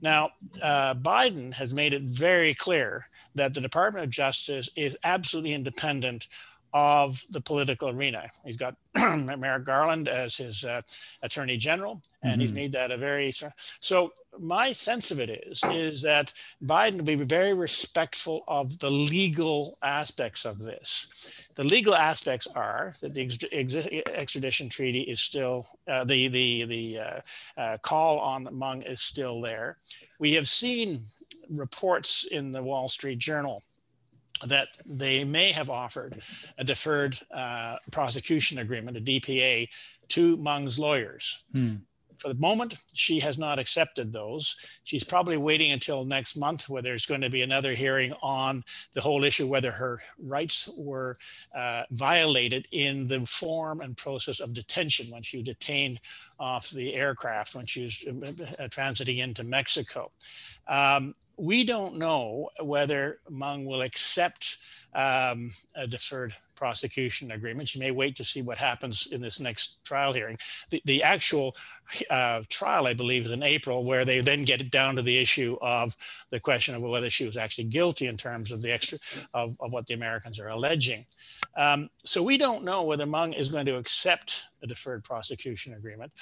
Now, 0.02 0.30
uh, 0.62 0.94
Biden 0.94 1.52
has 1.54 1.74
made 1.74 1.92
it 1.92 2.02
very 2.02 2.54
clear 2.54 3.06
that 3.34 3.54
the 3.54 3.60
Department 3.60 4.04
of 4.04 4.10
Justice 4.10 4.68
is 4.76 4.96
absolutely 5.04 5.54
independent 5.54 6.28
of 6.72 7.24
the 7.30 7.40
political 7.40 7.88
arena. 7.88 8.28
He's 8.44 8.56
got 8.56 8.76
Merrick 8.94 9.64
Garland 9.64 10.08
as 10.08 10.36
his 10.36 10.64
uh, 10.64 10.82
attorney 11.22 11.56
general, 11.56 12.02
and 12.22 12.32
mm-hmm. 12.32 12.40
he's 12.40 12.52
made 12.52 12.72
that 12.72 12.90
a 12.90 12.96
very 12.96 13.32
so. 13.80 14.12
My 14.38 14.70
sense 14.70 15.10
of 15.10 15.18
it 15.18 15.28
is 15.28 15.60
is 15.70 16.02
that 16.02 16.32
Biden 16.64 16.98
will 16.98 17.04
be 17.04 17.16
very 17.16 17.52
respectful 17.52 18.44
of 18.46 18.78
the 18.78 18.90
legal 18.90 19.76
aspects 19.82 20.44
of 20.44 20.58
this. 20.60 21.48
The 21.56 21.64
legal 21.64 21.96
aspects 21.96 22.46
are 22.46 22.94
that 23.00 23.12
the 23.12 23.22
ex- 23.22 23.88
extradition 24.06 24.68
treaty 24.68 25.00
is 25.00 25.20
still 25.20 25.66
uh, 25.88 26.04
the 26.04 26.28
the 26.28 26.64
the 26.64 26.98
uh, 26.98 27.20
uh 27.56 27.78
call 27.78 28.20
on 28.20 28.48
Meng 28.52 28.82
is 28.82 29.00
still 29.00 29.40
there. 29.40 29.78
We 30.20 30.34
have 30.34 30.46
seen 30.46 31.00
reports 31.48 32.24
in 32.24 32.52
the 32.52 32.62
Wall 32.62 32.88
Street 32.88 33.18
Journal 33.18 33.62
that 34.46 34.68
they 34.86 35.24
may 35.24 35.52
have 35.52 35.70
offered 35.70 36.22
a 36.58 36.64
deferred 36.64 37.18
uh, 37.32 37.76
prosecution 37.90 38.58
agreement, 38.58 38.96
a 38.96 39.00
DPA, 39.00 39.68
to 40.08 40.36
Meng's 40.38 40.78
lawyers. 40.78 41.42
Hmm. 41.52 41.76
For 42.20 42.28
the 42.28 42.34
moment, 42.34 42.74
she 42.92 43.18
has 43.20 43.38
not 43.38 43.58
accepted 43.58 44.12
those. 44.12 44.54
She's 44.84 45.02
probably 45.02 45.38
waiting 45.38 45.72
until 45.72 46.04
next 46.04 46.36
month, 46.36 46.68
where 46.68 46.82
there's 46.82 47.06
going 47.06 47.22
to 47.22 47.30
be 47.30 47.40
another 47.40 47.72
hearing 47.72 48.12
on 48.22 48.62
the 48.92 49.00
whole 49.00 49.24
issue, 49.24 49.46
whether 49.46 49.70
her 49.70 50.02
rights 50.18 50.68
were 50.76 51.16
uh, 51.54 51.84
violated 51.92 52.68
in 52.72 53.08
the 53.08 53.24
form 53.24 53.80
and 53.80 53.96
process 53.96 54.40
of 54.40 54.52
detention 54.52 55.10
when 55.10 55.22
she 55.22 55.38
was 55.38 55.46
detained 55.46 55.98
off 56.38 56.68
the 56.68 56.92
aircraft 56.92 57.54
when 57.54 57.64
she 57.64 57.84
was 57.84 58.04
uh, 58.06 58.68
transiting 58.68 59.20
into 59.20 59.42
Mexico. 59.42 60.12
Um, 60.68 61.14
we 61.40 61.64
don't 61.64 61.96
know 61.96 62.50
whether 62.60 63.18
Meng 63.30 63.64
will 63.64 63.82
accept 63.82 64.58
um, 64.94 65.50
a 65.74 65.86
deferred 65.86 66.34
prosecution 66.60 67.30
agreement. 67.30 67.74
You 67.74 67.80
may 67.80 67.90
wait 67.90 68.14
to 68.16 68.24
see 68.24 68.42
what 68.42 68.58
happens 68.58 69.08
in 69.10 69.20
this 69.22 69.40
next 69.40 69.82
trial 69.82 70.12
hearing. 70.12 70.36
The, 70.68 70.82
the 70.84 71.02
actual 71.02 71.56
uh, 72.10 72.42
trial, 72.50 72.86
I 72.86 72.92
believe, 72.92 73.24
is 73.24 73.30
in 73.30 73.42
April, 73.42 73.82
where 73.84 74.04
they 74.04 74.20
then 74.20 74.44
get 74.44 74.60
it 74.60 74.70
down 74.70 74.94
to 74.96 75.02
the 75.02 75.16
issue 75.16 75.56
of 75.62 75.96
the 76.28 76.38
question 76.38 76.74
of 76.74 76.82
whether 76.82 77.08
she 77.08 77.24
was 77.24 77.38
actually 77.38 77.64
guilty 77.64 78.06
in 78.08 78.18
terms 78.18 78.52
of 78.52 78.60
the 78.60 78.70
extra 78.70 78.98
of, 79.32 79.56
of 79.58 79.72
what 79.72 79.86
the 79.86 79.94
Americans 79.94 80.38
are 80.38 80.48
alleging. 80.48 81.06
Um, 81.56 81.88
so 82.04 82.22
we 82.22 82.36
don't 82.36 82.62
know 82.62 82.84
whether 82.84 83.06
Meng 83.06 83.32
is 83.32 83.48
going 83.48 83.66
to 83.66 83.78
accept 83.78 84.44
a 84.62 84.66
deferred 84.66 85.02
prosecution 85.02 85.72
agreement. 85.74 86.12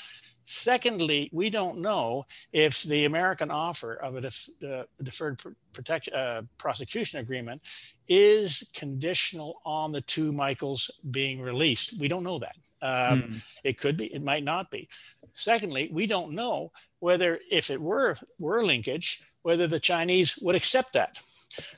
Secondly, 0.51 1.29
we 1.31 1.51
don't 1.51 1.79
know 1.79 2.25
if 2.53 2.83
the 2.85 3.05
American 3.05 3.51
offer 3.51 3.93
of 3.95 4.17
a 4.17 4.21
def, 4.23 4.49
uh, 4.67 4.85
deferred 5.03 5.39
protect, 5.75 6.09
uh, 6.09 6.41
prosecution 6.57 7.21
agreement 7.21 7.61
is 8.09 8.71
conditional 8.75 9.61
on 9.67 9.93
the 9.93 10.01
two 10.01 10.28
Michaels 10.33 10.91
being 11.11 11.41
released. 11.41 11.99
We 11.99 12.09
don't 12.09 12.25
know 12.25 12.39
that. 12.39 12.57
Um, 12.81 13.23
mm. 13.23 13.57
It 13.65 13.79
could 13.79 13.97
be, 13.97 14.07
it 14.07 14.23
might 14.23 14.45
not 14.45 14.71
be. 14.71 14.89
Secondly, 15.33 15.89
we 15.93 16.07
don't 16.07 16.33
know 16.33 16.73
whether, 17.01 17.39
if 17.51 17.71
it 17.71 17.81
were 17.81 18.17
were 18.39 18.65
linkage, 18.65 19.23
whether 19.43 19.67
the 19.67 19.81
Chinese 19.81 20.39
would 20.43 20.57
accept 20.57 20.93
that 20.93 21.19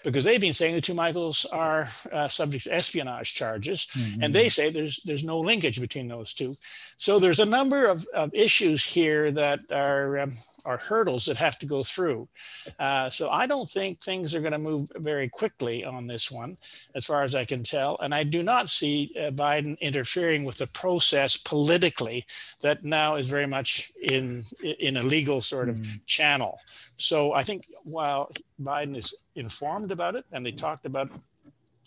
because 0.04 0.24
they've 0.24 0.40
been 0.40 0.52
saying 0.52 0.74
the 0.74 0.80
two 0.80 0.94
Michaels 0.94 1.46
are 1.46 1.88
uh, 2.12 2.28
subject 2.28 2.64
to 2.64 2.74
espionage 2.74 3.34
charges, 3.34 3.86
mm-hmm. 3.92 4.22
and 4.22 4.34
they 4.34 4.48
say 4.48 4.70
there's 4.70 5.00
there's 5.04 5.24
no 5.24 5.40
linkage 5.40 5.80
between 5.80 6.08
those 6.08 6.34
two. 6.34 6.54
So 7.00 7.18
there's 7.18 7.40
a 7.40 7.46
number 7.46 7.86
of, 7.86 8.06
of 8.12 8.30
issues 8.34 8.84
here 8.84 9.32
that 9.32 9.60
are 9.72 10.18
um, 10.18 10.34
are 10.66 10.76
hurdles 10.76 11.24
that 11.24 11.38
have 11.38 11.58
to 11.60 11.66
go 11.66 11.82
through. 11.82 12.28
Uh, 12.78 13.08
so 13.08 13.30
I 13.30 13.46
don't 13.46 13.70
think 13.70 14.02
things 14.02 14.34
are 14.34 14.42
going 14.42 14.52
to 14.52 14.58
move 14.58 14.90
very 14.96 15.26
quickly 15.26 15.82
on 15.82 16.06
this 16.06 16.30
one, 16.30 16.58
as 16.94 17.06
far 17.06 17.22
as 17.22 17.34
I 17.34 17.46
can 17.46 17.62
tell, 17.62 17.96
and 18.00 18.14
I 18.14 18.22
do 18.22 18.42
not 18.42 18.68
see 18.68 19.14
uh, 19.16 19.30
Biden 19.30 19.80
interfering 19.80 20.44
with 20.44 20.58
the 20.58 20.66
process 20.66 21.38
politically 21.38 22.26
that 22.60 22.84
now 22.84 23.16
is 23.16 23.28
very 23.28 23.46
much 23.46 23.92
in 24.02 24.42
in 24.62 24.98
a 24.98 25.02
legal 25.02 25.40
sort 25.40 25.70
of 25.70 25.76
mm-hmm. 25.76 26.04
channel. 26.04 26.58
So 26.98 27.32
I 27.32 27.42
think 27.42 27.66
while 27.84 28.30
Biden 28.60 28.94
is 28.94 29.14
informed 29.36 29.90
about 29.90 30.16
it 30.16 30.26
and 30.32 30.44
they 30.44 30.52
talked 30.52 30.84
about 30.84 31.10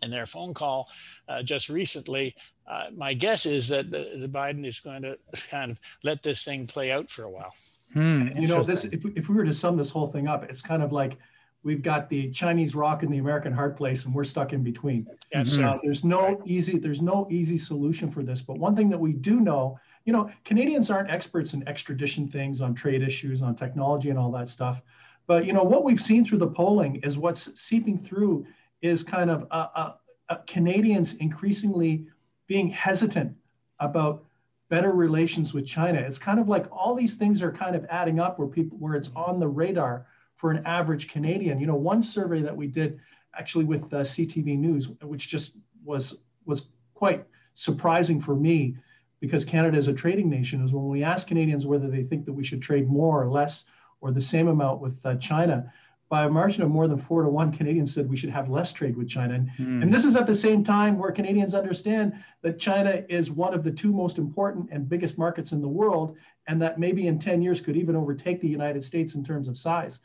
in 0.03 0.11
their 0.11 0.25
phone 0.25 0.53
call 0.53 0.89
uh, 1.27 1.41
just 1.41 1.69
recently. 1.69 2.35
Uh, 2.67 2.85
my 2.95 3.13
guess 3.13 3.45
is 3.45 3.67
that 3.69 3.91
the, 3.91 4.17
the, 4.19 4.27
Biden 4.27 4.65
is 4.65 4.79
going 4.79 5.01
to 5.01 5.17
kind 5.49 5.71
of 5.71 5.79
let 6.03 6.23
this 6.23 6.43
thing 6.43 6.67
play 6.67 6.91
out 6.91 7.09
for 7.09 7.23
a 7.23 7.29
while. 7.29 7.53
Hmm, 7.93 8.29
you 8.37 8.47
know, 8.47 8.63
this 8.63 8.85
if, 8.85 9.05
if 9.15 9.29
we 9.29 9.35
were 9.35 9.45
to 9.45 9.53
sum 9.53 9.77
this 9.77 9.89
whole 9.89 10.07
thing 10.07 10.27
up, 10.27 10.43
it's 10.43 10.61
kind 10.61 10.81
of 10.81 10.91
like 10.91 11.17
we've 11.63 11.83
got 11.83 12.09
the 12.09 12.31
Chinese 12.31 12.75
rock 12.75 13.03
and 13.03 13.13
the 13.13 13.19
American 13.19 13.53
hard 13.53 13.77
place, 13.77 14.05
and 14.05 14.13
we're 14.13 14.23
stuck 14.23 14.51
in 14.51 14.63
between. 14.63 15.07
Yes, 15.31 15.59
uh, 15.59 15.77
there's 15.83 16.03
no 16.03 16.41
easy 16.45 16.79
there's 16.79 17.01
no 17.01 17.27
easy 17.29 17.57
solution 17.57 18.11
for 18.11 18.23
this. 18.23 18.41
But 18.41 18.57
one 18.57 18.75
thing 18.75 18.89
that 18.89 18.97
we 18.97 19.13
do 19.13 19.39
know, 19.39 19.79
you 20.05 20.13
know, 20.13 20.29
Canadians 20.43 20.89
aren't 20.89 21.11
experts 21.11 21.53
in 21.53 21.67
extradition 21.67 22.27
things, 22.27 22.61
on 22.61 22.73
trade 22.73 23.03
issues, 23.03 23.41
on 23.41 23.55
technology, 23.55 24.09
and 24.09 24.17
all 24.17 24.31
that 24.31 24.49
stuff. 24.49 24.81
But 25.27 25.45
you 25.45 25.53
know 25.53 25.63
what 25.63 25.83
we've 25.83 26.01
seen 26.01 26.25
through 26.25 26.39
the 26.39 26.47
polling 26.47 26.97
is 26.97 27.17
what's 27.17 27.49
seeping 27.59 27.97
through 27.97 28.45
is 28.83 29.01
kind 29.01 29.29
of 29.29 29.47
uh, 29.49 29.67
uh, 29.75 29.93
uh, 30.29 30.35
Canadians 30.45 31.15
increasingly 31.15 32.05
being 32.47 32.69
hesitant 32.69 33.35
about 33.79 34.25
better 34.69 34.91
relations 34.91 35.53
with 35.53 35.65
China. 35.65 35.99
It's 35.99 36.19
kind 36.19 36.39
of 36.39 36.49
like 36.49 36.67
all 36.71 36.93
these 36.93 37.15
things 37.15 37.41
are 37.41 37.51
kind 37.51 37.75
of 37.75 37.85
adding 37.89 38.19
up 38.19 38.37
where 38.37 38.47
people 38.47 38.77
where 38.77 38.95
it's 38.95 39.09
on 39.15 39.39
the 39.39 39.47
radar 39.47 40.05
for 40.35 40.51
an 40.51 40.63
average 40.65 41.07
Canadian. 41.07 41.59
You 41.59 41.67
know, 41.67 41.75
one 41.75 42.03
survey 42.03 42.41
that 42.41 42.55
we 42.55 42.67
did 42.67 42.99
actually 43.37 43.63
with 43.63 43.89
CTV 43.89 44.57
News, 44.57 44.89
which 45.01 45.29
just 45.29 45.53
was 45.83 46.17
was 46.45 46.67
quite 46.93 47.25
surprising 47.53 48.21
for 48.21 48.35
me 48.35 48.75
because 49.21 49.45
Canada 49.45 49.77
is 49.77 49.87
a 49.87 49.93
trading 49.93 50.29
nation, 50.29 50.63
is 50.63 50.73
when 50.73 50.89
we 50.89 51.03
asked 51.03 51.27
Canadians 51.27 51.65
whether 51.65 51.89
they 51.89 52.03
think 52.03 52.25
that 52.25 52.33
we 52.33 52.43
should 52.43 52.61
trade 52.61 52.89
more 52.89 53.23
or 53.23 53.29
less 53.29 53.63
or 54.01 54.11
the 54.11 54.19
same 54.19 54.49
amount 54.49 54.81
with 54.81 55.01
China. 55.21 55.71
By 56.13 56.25
a 56.25 56.29
margin 56.29 56.61
of 56.61 56.69
more 56.69 56.87
than 56.87 56.99
four 56.99 57.23
to 57.23 57.27
one, 57.27 57.51
Canadians 57.51 57.91
said 57.91 58.07
we 58.07 58.17
should 58.17 58.29
have 58.29 58.47
less 58.47 58.71
trade 58.71 58.95
with 58.95 59.09
China. 59.09 59.33
And, 59.33 59.49
mm. 59.57 59.81
and 59.81 59.91
this 59.91 60.05
is 60.05 60.15
at 60.15 60.27
the 60.27 60.35
same 60.35 60.63
time 60.63 60.99
where 60.99 61.11
Canadians 61.11 61.55
understand 61.55 62.13
that 62.43 62.59
China 62.59 63.03
is 63.09 63.31
one 63.31 63.55
of 63.55 63.63
the 63.63 63.71
two 63.71 63.91
most 63.91 64.19
important 64.19 64.69
and 64.71 64.87
biggest 64.87 65.17
markets 65.17 65.53
in 65.53 65.59
the 65.59 65.67
world, 65.67 66.15
and 66.45 66.61
that 66.61 66.77
maybe 66.77 67.07
in 67.07 67.17
10 67.17 67.41
years 67.41 67.59
could 67.59 67.75
even 67.75 67.95
overtake 67.95 68.39
the 68.41 68.47
United 68.47 68.85
States 68.85 69.15
in 69.15 69.25
terms 69.25 69.47
of 69.47 69.57
size. 69.57 70.01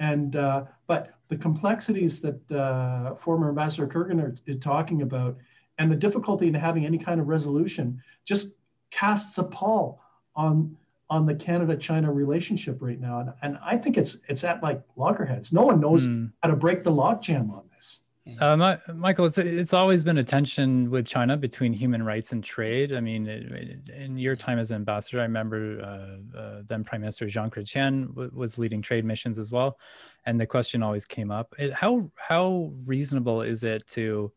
And 0.00 0.34
uh, 0.34 0.64
but 0.88 1.12
the 1.28 1.36
complexities 1.36 2.20
that 2.22 2.52
uh, 2.52 3.14
former 3.14 3.48
Ambassador 3.48 3.86
Kirkener 3.86 4.36
is 4.46 4.56
talking 4.56 5.02
about, 5.02 5.36
and 5.78 5.92
the 5.92 5.94
difficulty 5.94 6.48
in 6.48 6.54
having 6.54 6.84
any 6.84 6.98
kind 6.98 7.20
of 7.20 7.28
resolution, 7.28 8.02
just 8.24 8.48
casts 8.90 9.38
a 9.38 9.44
pall 9.44 10.02
on 10.34 10.76
on 11.12 11.26
the 11.26 11.34
Canada-China 11.34 12.10
relationship 12.10 12.78
right 12.80 12.98
now, 12.98 13.20
and, 13.20 13.28
and 13.42 13.58
I 13.62 13.76
think 13.76 13.98
it's 13.98 14.12
it's 14.28 14.44
at 14.44 14.62
like 14.62 14.80
loggerheads. 14.96 15.52
No 15.52 15.62
one 15.70 15.78
knows 15.78 16.06
mm. 16.06 16.32
how 16.42 16.48
to 16.48 16.56
break 16.56 16.84
the 16.84 16.90
logjam 16.90 17.46
on 17.58 17.64
this. 17.76 18.00
Uh, 18.40 18.56
my, 18.56 18.78
Michael, 18.94 19.26
it's 19.26 19.36
it's 19.36 19.74
always 19.74 20.02
been 20.02 20.16
a 20.16 20.24
tension 20.24 20.90
with 20.90 21.06
China 21.06 21.36
between 21.36 21.72
human 21.74 22.02
rights 22.02 22.32
and 22.32 22.42
trade. 22.42 22.94
I 22.94 23.00
mean, 23.00 23.26
it, 23.26 23.90
in 24.04 24.16
your 24.16 24.36
time 24.36 24.58
as 24.58 24.72
ambassador, 24.72 25.20
I 25.20 25.24
remember 25.24 25.60
uh, 25.90 26.38
uh, 26.38 26.62
then 26.66 26.82
Prime 26.82 27.02
Minister 27.02 27.26
Jean 27.26 27.50
Chrétien 27.50 28.06
w- 28.08 28.30
was 28.32 28.58
leading 28.58 28.80
trade 28.80 29.04
missions 29.04 29.38
as 29.38 29.52
well, 29.52 29.78
and 30.24 30.40
the 30.40 30.46
question 30.46 30.82
always 30.82 31.04
came 31.04 31.30
up: 31.30 31.54
it, 31.58 31.74
how 31.74 32.10
how 32.16 32.72
reasonable 32.86 33.42
is 33.42 33.64
it 33.64 33.86
to 33.88 34.32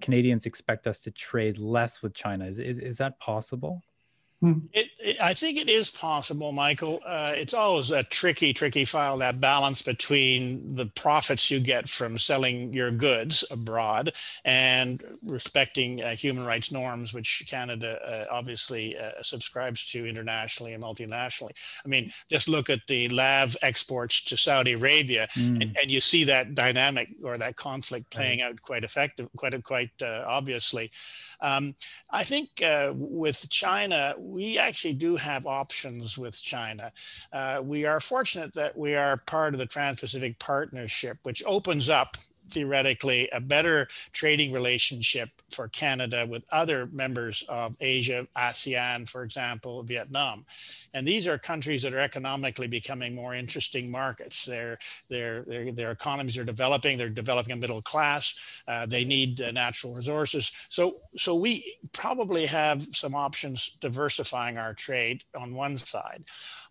Canadians 0.00 0.46
expect 0.46 0.86
us 0.86 1.02
to 1.02 1.10
trade 1.10 1.58
less 1.58 2.00
with 2.00 2.14
China? 2.14 2.44
Is 2.46 2.60
is, 2.60 2.78
is 2.78 2.98
that 2.98 3.18
possible? 3.18 3.82
Hmm. 4.42 4.54
It, 4.72 4.88
it, 4.98 5.20
I 5.20 5.34
think 5.34 5.56
it 5.56 5.70
is 5.70 5.88
possible, 5.88 6.50
Michael. 6.50 7.00
Uh, 7.06 7.32
it's 7.36 7.54
always 7.54 7.92
a 7.92 8.02
tricky, 8.02 8.52
tricky 8.52 8.84
file 8.84 9.16
that 9.18 9.40
balance 9.40 9.82
between 9.82 10.74
the 10.74 10.86
profits 10.86 11.48
you 11.48 11.60
get 11.60 11.88
from 11.88 12.18
selling 12.18 12.72
your 12.72 12.90
goods 12.90 13.44
abroad 13.52 14.12
and 14.44 15.00
respecting 15.24 16.02
uh, 16.02 16.16
human 16.16 16.44
rights 16.44 16.72
norms, 16.72 17.14
which 17.14 17.44
Canada 17.48 18.00
uh, 18.04 18.34
obviously 18.34 18.98
uh, 18.98 19.12
subscribes 19.22 19.88
to 19.92 20.06
internationally 20.06 20.72
and 20.72 20.82
multinationally. 20.82 21.52
I 21.84 21.88
mean, 21.88 22.10
just 22.28 22.48
look 22.48 22.68
at 22.68 22.80
the 22.88 23.08
LAV 23.10 23.56
exports 23.62 24.24
to 24.24 24.36
Saudi 24.36 24.72
Arabia, 24.72 25.28
mm. 25.34 25.62
and, 25.62 25.76
and, 25.80 25.88
you 25.92 26.00
see 26.00 26.24
that 26.24 26.54
dynamic 26.54 27.10
or 27.22 27.36
that 27.36 27.54
conflict 27.54 28.10
playing 28.10 28.40
right. 28.40 28.46
out 28.46 28.62
quite 28.62 28.82
effective, 28.82 29.28
quite 29.36 29.62
quite 29.62 29.90
uh, 30.02 30.24
obviously. 30.26 30.90
Um, 31.40 31.74
I 32.10 32.24
think 32.24 32.62
uh, 32.62 32.92
with 32.96 33.48
China 33.50 34.14
we 34.32 34.58
actually 34.58 34.94
do 34.94 35.16
have 35.16 35.46
options 35.46 36.16
with 36.16 36.40
China. 36.42 36.90
Uh, 37.32 37.60
we 37.62 37.84
are 37.84 38.00
fortunate 38.00 38.54
that 38.54 38.76
we 38.76 38.94
are 38.94 39.18
part 39.18 39.52
of 39.52 39.58
the 39.58 39.66
Trans 39.66 40.00
Pacific 40.00 40.38
Partnership, 40.38 41.18
which 41.22 41.42
opens 41.44 41.90
up 41.90 42.16
theoretically 42.52 43.28
a 43.32 43.40
better 43.40 43.88
trading 44.12 44.52
relationship 44.52 45.30
for 45.50 45.68
Canada 45.68 46.26
with 46.28 46.44
other 46.52 46.86
members 46.92 47.44
of 47.48 47.74
Asia, 47.80 48.26
ASEAN, 48.36 49.08
for 49.08 49.22
example, 49.22 49.82
Vietnam. 49.82 50.44
And 50.94 51.06
these 51.06 51.26
are 51.26 51.38
countries 51.38 51.82
that 51.82 51.94
are 51.94 52.00
economically 52.00 52.68
becoming 52.68 53.14
more 53.14 53.34
interesting 53.34 53.90
markets. 53.90 54.44
Their, 54.44 54.78
their, 55.08 55.42
their, 55.42 55.72
their 55.72 55.90
economies 55.90 56.36
are 56.38 56.44
developing, 56.44 56.98
they're 56.98 57.08
developing 57.08 57.52
a 57.52 57.56
middle 57.56 57.82
class, 57.82 58.62
uh, 58.68 58.86
they 58.86 59.04
need 59.04 59.40
uh, 59.40 59.50
natural 59.52 59.94
resources. 59.94 60.52
So, 60.68 60.98
so 61.16 61.34
we 61.34 61.76
probably 61.92 62.46
have 62.46 62.86
some 62.92 63.14
options 63.14 63.76
diversifying 63.80 64.58
our 64.58 64.74
trade 64.74 65.24
on 65.36 65.54
one 65.54 65.78
side. 65.78 66.24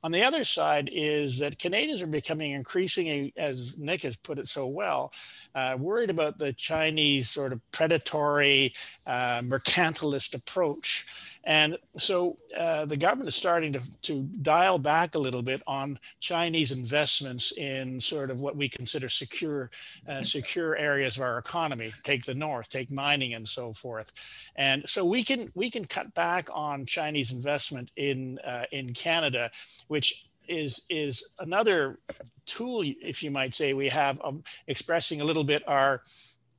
On 0.04 0.12
the 0.12 0.24
other 0.24 0.44
side 0.44 0.90
is 0.92 1.40
that 1.40 1.60
Canadians 1.60 2.02
are 2.02 2.08
becoming 2.08 2.52
increasingly, 2.52 3.34
as 3.38 3.78
Nik 3.78 4.04
has 4.04 4.18
put 4.18 4.40
it 4.40 4.48
so 4.48 4.68
well, 4.68 5.12
uh, 5.56 5.71
worried 5.76 6.10
about 6.10 6.38
the 6.38 6.54
Chinese 6.54 7.30
sort 7.30 7.54
of 7.54 7.60
predatory, 7.72 8.74
uh, 9.06 9.42
mercantilist 9.42 10.36
approach. 10.36 11.06
And 11.44 11.78
so 11.98 12.38
uh, 12.56 12.86
the 12.86 12.98
government 12.98 13.30
is 13.30 13.36
starting 13.36 13.74
to, 13.74 13.82
to 14.04 14.22
dial 14.42 14.78
back 14.78 15.16
a 15.16 15.20
little 15.20 15.42
bit 15.42 15.64
on 15.66 15.98
Chinese 16.20 16.72
investments 16.72 17.52
in 17.54 18.00
sort 18.00 18.30
of 18.30 18.40
what 18.40 18.56
we 18.56 18.70
consider 18.70 19.10
secure, 19.10 19.72
uh, 20.08 20.22
secure 20.22 20.76
areas 20.76 21.18
of 21.18 21.24
our 21.24 21.40
economy. 21.40 21.94
Take 22.04 22.26
the 22.26 22.36
north, 22.36 22.70
take 22.70 22.92
mining, 22.92 23.34
and 23.34 23.48
so 23.48 23.74
forth. 23.74 24.12
And 24.56 24.88
so 24.88 25.04
we 25.04 25.24
can 25.24 25.52
we 25.56 25.72
can 25.72 25.84
cut 25.86 26.14
back 26.14 26.48
on 26.54 26.86
Chinese 26.86 27.32
investment 27.32 27.92
in 27.96 28.38
uh, 28.46 28.66
in 28.72 28.94
Canada, 28.94 29.50
which 29.88 30.28
is 30.52 30.86
is 30.90 31.28
another 31.40 31.98
tool, 32.46 32.84
if 32.84 33.24
you 33.24 33.32
might 33.32 33.56
say, 33.56 33.74
we 33.74 33.90
have 33.90 34.20
of 34.22 34.44
expressing 34.68 35.22
a 35.22 35.24
little 35.26 35.44
bit 35.44 35.64
our 35.68 36.02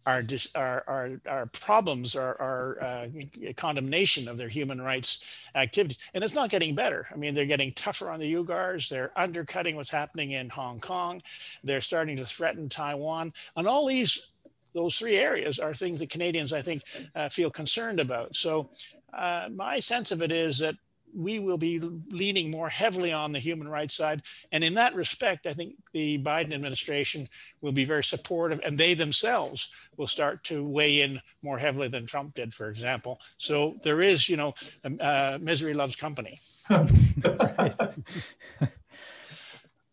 our 0.06 0.22
our 0.56 0.84
our, 0.88 1.20
our 1.28 1.46
problems, 1.46 2.16
our, 2.16 2.40
our 2.40 2.82
uh, 2.82 3.08
condemnation 3.56 4.28
of 4.28 4.36
their 4.36 4.48
human 4.48 4.80
rights 4.80 5.48
activities, 5.54 5.98
and 6.14 6.24
it's 6.24 6.34
not 6.34 6.50
getting 6.50 6.74
better. 6.74 7.06
I 7.12 7.16
mean, 7.16 7.34
they're 7.34 7.46
getting 7.46 7.72
tougher 7.72 8.10
on 8.10 8.18
the 8.18 8.32
Uyghurs. 8.34 8.88
They're 8.88 9.12
undercutting 9.16 9.76
what's 9.76 9.90
happening 9.90 10.32
in 10.32 10.48
Hong 10.48 10.80
Kong. 10.80 11.22
They're 11.62 11.80
starting 11.80 12.16
to 12.16 12.24
threaten 12.24 12.68
Taiwan, 12.68 13.32
and 13.56 13.66
all 13.68 13.86
these 13.86 14.32
those 14.74 14.96
three 14.96 15.16
areas 15.16 15.58
are 15.58 15.74
things 15.74 16.00
that 16.00 16.08
Canadians, 16.08 16.52
I 16.52 16.62
think, 16.62 16.82
uh, 17.14 17.28
feel 17.28 17.50
concerned 17.50 18.00
about. 18.00 18.34
So, 18.34 18.70
uh, 19.12 19.50
my 19.54 19.80
sense 19.80 20.12
of 20.12 20.22
it 20.22 20.32
is 20.32 20.60
that 20.60 20.76
we 21.14 21.38
will 21.38 21.58
be 21.58 21.78
leaning 21.78 22.50
more 22.50 22.68
heavily 22.68 23.12
on 23.12 23.32
the 23.32 23.38
human 23.38 23.68
rights 23.68 23.94
side. 23.94 24.22
And 24.52 24.64
in 24.64 24.74
that 24.74 24.94
respect, 24.94 25.46
I 25.46 25.52
think 25.52 25.74
the 25.92 26.18
Biden 26.18 26.52
administration 26.52 27.28
will 27.60 27.72
be 27.72 27.84
very 27.84 28.04
supportive, 28.04 28.60
and 28.64 28.76
they 28.76 28.94
themselves 28.94 29.68
will 29.96 30.06
start 30.06 30.44
to 30.44 30.64
weigh 30.64 31.02
in 31.02 31.20
more 31.42 31.58
heavily 31.58 31.88
than 31.88 32.06
Trump 32.06 32.34
did, 32.34 32.54
for 32.54 32.68
example. 32.68 33.20
So 33.38 33.76
there 33.84 34.02
is, 34.02 34.28
you 34.28 34.36
know, 34.36 34.54
uh, 35.00 35.38
misery 35.40 35.74
loves 35.74 35.96
company. 35.96 36.40
uh, 36.70 36.84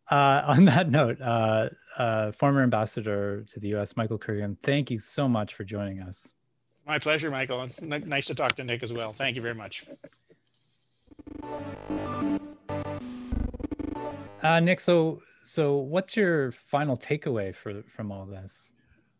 on 0.09 0.65
that 0.65 0.89
note, 0.89 1.21
uh, 1.21 1.69
uh, 1.97 2.31
former 2.31 2.63
ambassador 2.63 3.43
to 3.49 3.59
the 3.59 3.69
U.S., 3.69 3.97
Michael 3.97 4.19
Kergin, 4.19 4.57
thank 4.63 4.89
you 4.89 4.97
so 4.97 5.27
much 5.27 5.53
for 5.53 5.63
joining 5.63 6.01
us. 6.01 6.29
My 6.89 6.97
pleasure, 6.97 7.29
Michael. 7.29 7.69
Nice 7.81 8.25
to 8.25 8.35
talk 8.35 8.55
to 8.55 8.63
Nik 8.63 8.81
as 8.81 8.91
well. 8.91 9.13
Thank 9.13 9.35
you 9.35 9.43
very 9.43 9.53
much. 9.53 9.85
Uh, 14.41 14.59
Nik, 14.59 14.79
so 14.79 15.21
so 15.43 15.77
what's 15.77 16.15
your 16.15 16.51
final 16.51 16.95
takeaway 16.95 17.55
for 17.55 17.83
from 17.83 18.11
all 18.11 18.25
this? 18.25 18.71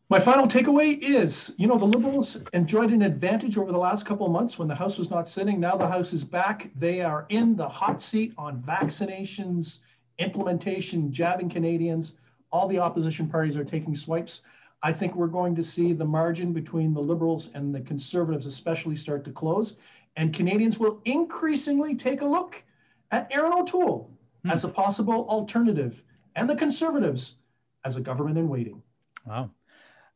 My 0.09 0.19
final 0.19 0.47
takeaway 0.47 0.97
is, 0.97 1.53
you 1.57 1.67
know, 1.67 1.77
the 1.77 1.85
Liberals 1.85 2.37
enjoyed 2.53 2.91
an 2.91 3.03
advantage 3.03 3.59
over 3.59 3.71
the 3.71 3.77
last 3.77 4.07
couple 4.07 4.25
of 4.25 4.31
months 4.31 4.57
when 4.57 4.67
the 4.67 4.73
House 4.73 4.97
was 4.97 5.11
not 5.11 5.29
sitting. 5.29 5.59
Now 5.59 5.77
the 5.77 5.87
House 5.87 6.13
is 6.13 6.23
back. 6.23 6.71
They 6.75 7.01
are 7.01 7.27
in 7.29 7.55
the 7.55 7.69
hot 7.69 8.01
seat 8.01 8.33
on 8.35 8.59
vaccinations, 8.63 9.79
implementation, 10.17 11.11
jabbing 11.11 11.47
Canadians. 11.47 12.15
All 12.51 12.67
the 12.67 12.79
opposition 12.79 13.27
parties 13.27 13.55
are 13.55 13.63
taking 13.63 13.95
swipes. 13.95 14.41
I 14.81 14.93
think 14.93 15.15
we're 15.15 15.27
going 15.27 15.55
to 15.55 15.63
see 15.63 15.93
the 15.93 16.05
margin 16.05 16.53
between 16.53 16.93
the 16.93 17.01
Liberals 17.01 17.49
and 17.53 17.73
the 17.73 17.81
Conservatives, 17.81 18.45
especially, 18.45 18.95
start 18.95 19.23
to 19.25 19.31
close. 19.31 19.75
And 20.15 20.33
Canadians 20.33 20.79
will 20.79 21.01
increasingly 21.05 21.95
take 21.95 22.21
a 22.21 22.25
look 22.25 22.63
at 23.11 23.27
Erin 23.31 23.53
O'Toole 23.53 24.11
hmm. 24.43 24.51
as 24.51 24.63
a 24.63 24.69
possible 24.69 25.27
alternative 25.29 26.01
and 26.35 26.49
the 26.49 26.55
Conservatives 26.55 27.35
as 27.83 27.95
a 27.95 28.01
government 28.01 28.37
in 28.37 28.47
waiting. 28.47 28.81
Wow. 29.25 29.49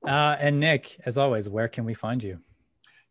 Uh, 0.06 0.36
and 0.40 0.60
Nik, 0.60 1.00
as 1.06 1.18
always, 1.18 1.50
where 1.50 1.68
can 1.68 1.86
we 1.86 1.94
find 1.94 2.24
you? 2.24 2.40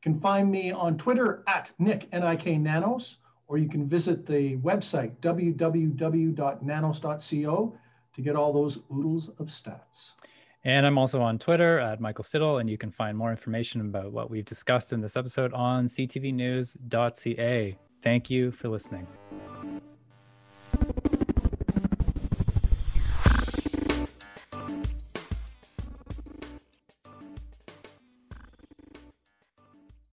can 0.03 0.21
find 0.21 0.51
me 0.51 0.71
on 0.73 0.99
Twitter 0.99 1.43
at 1.47 1.71
Nik, 1.79 2.09
N-I-K 2.13 2.59
Nanos, 2.59 3.17
or 3.47 3.57
you 3.57 3.69
can 3.69 3.89
visit 3.89 4.27
the 4.27 4.59
website, 4.59 5.17
www.nanos.co 5.21 7.79
to 8.15 8.21
get 8.21 8.37
all 8.37 8.53
those 8.53 8.81
oodles 8.93 9.31
of 9.39 9.47
stats. 9.47 10.11
And 10.65 10.87
I'm 10.87 10.97
also 10.97 11.21
on 11.21 11.39
Twitter 11.39 11.81
at 11.81 12.01
Michael 12.01 12.25
Stittle, 12.25 12.59
and 12.59 12.71
you 12.71 12.79
can 12.79 12.91
find 12.91 13.19
more 13.19 13.31
information 13.31 13.81
about 13.81 14.13
what 14.13 14.31
we've 14.31 14.45
discussed 14.45 14.93
in 14.93 15.01
this 15.01 15.17
episode 15.17 15.53
on 15.53 15.87
ctvnews.ca. 15.87 17.77
Thank 18.01 18.31
you 18.31 18.51
for 18.53 18.69
listening. 18.69 19.07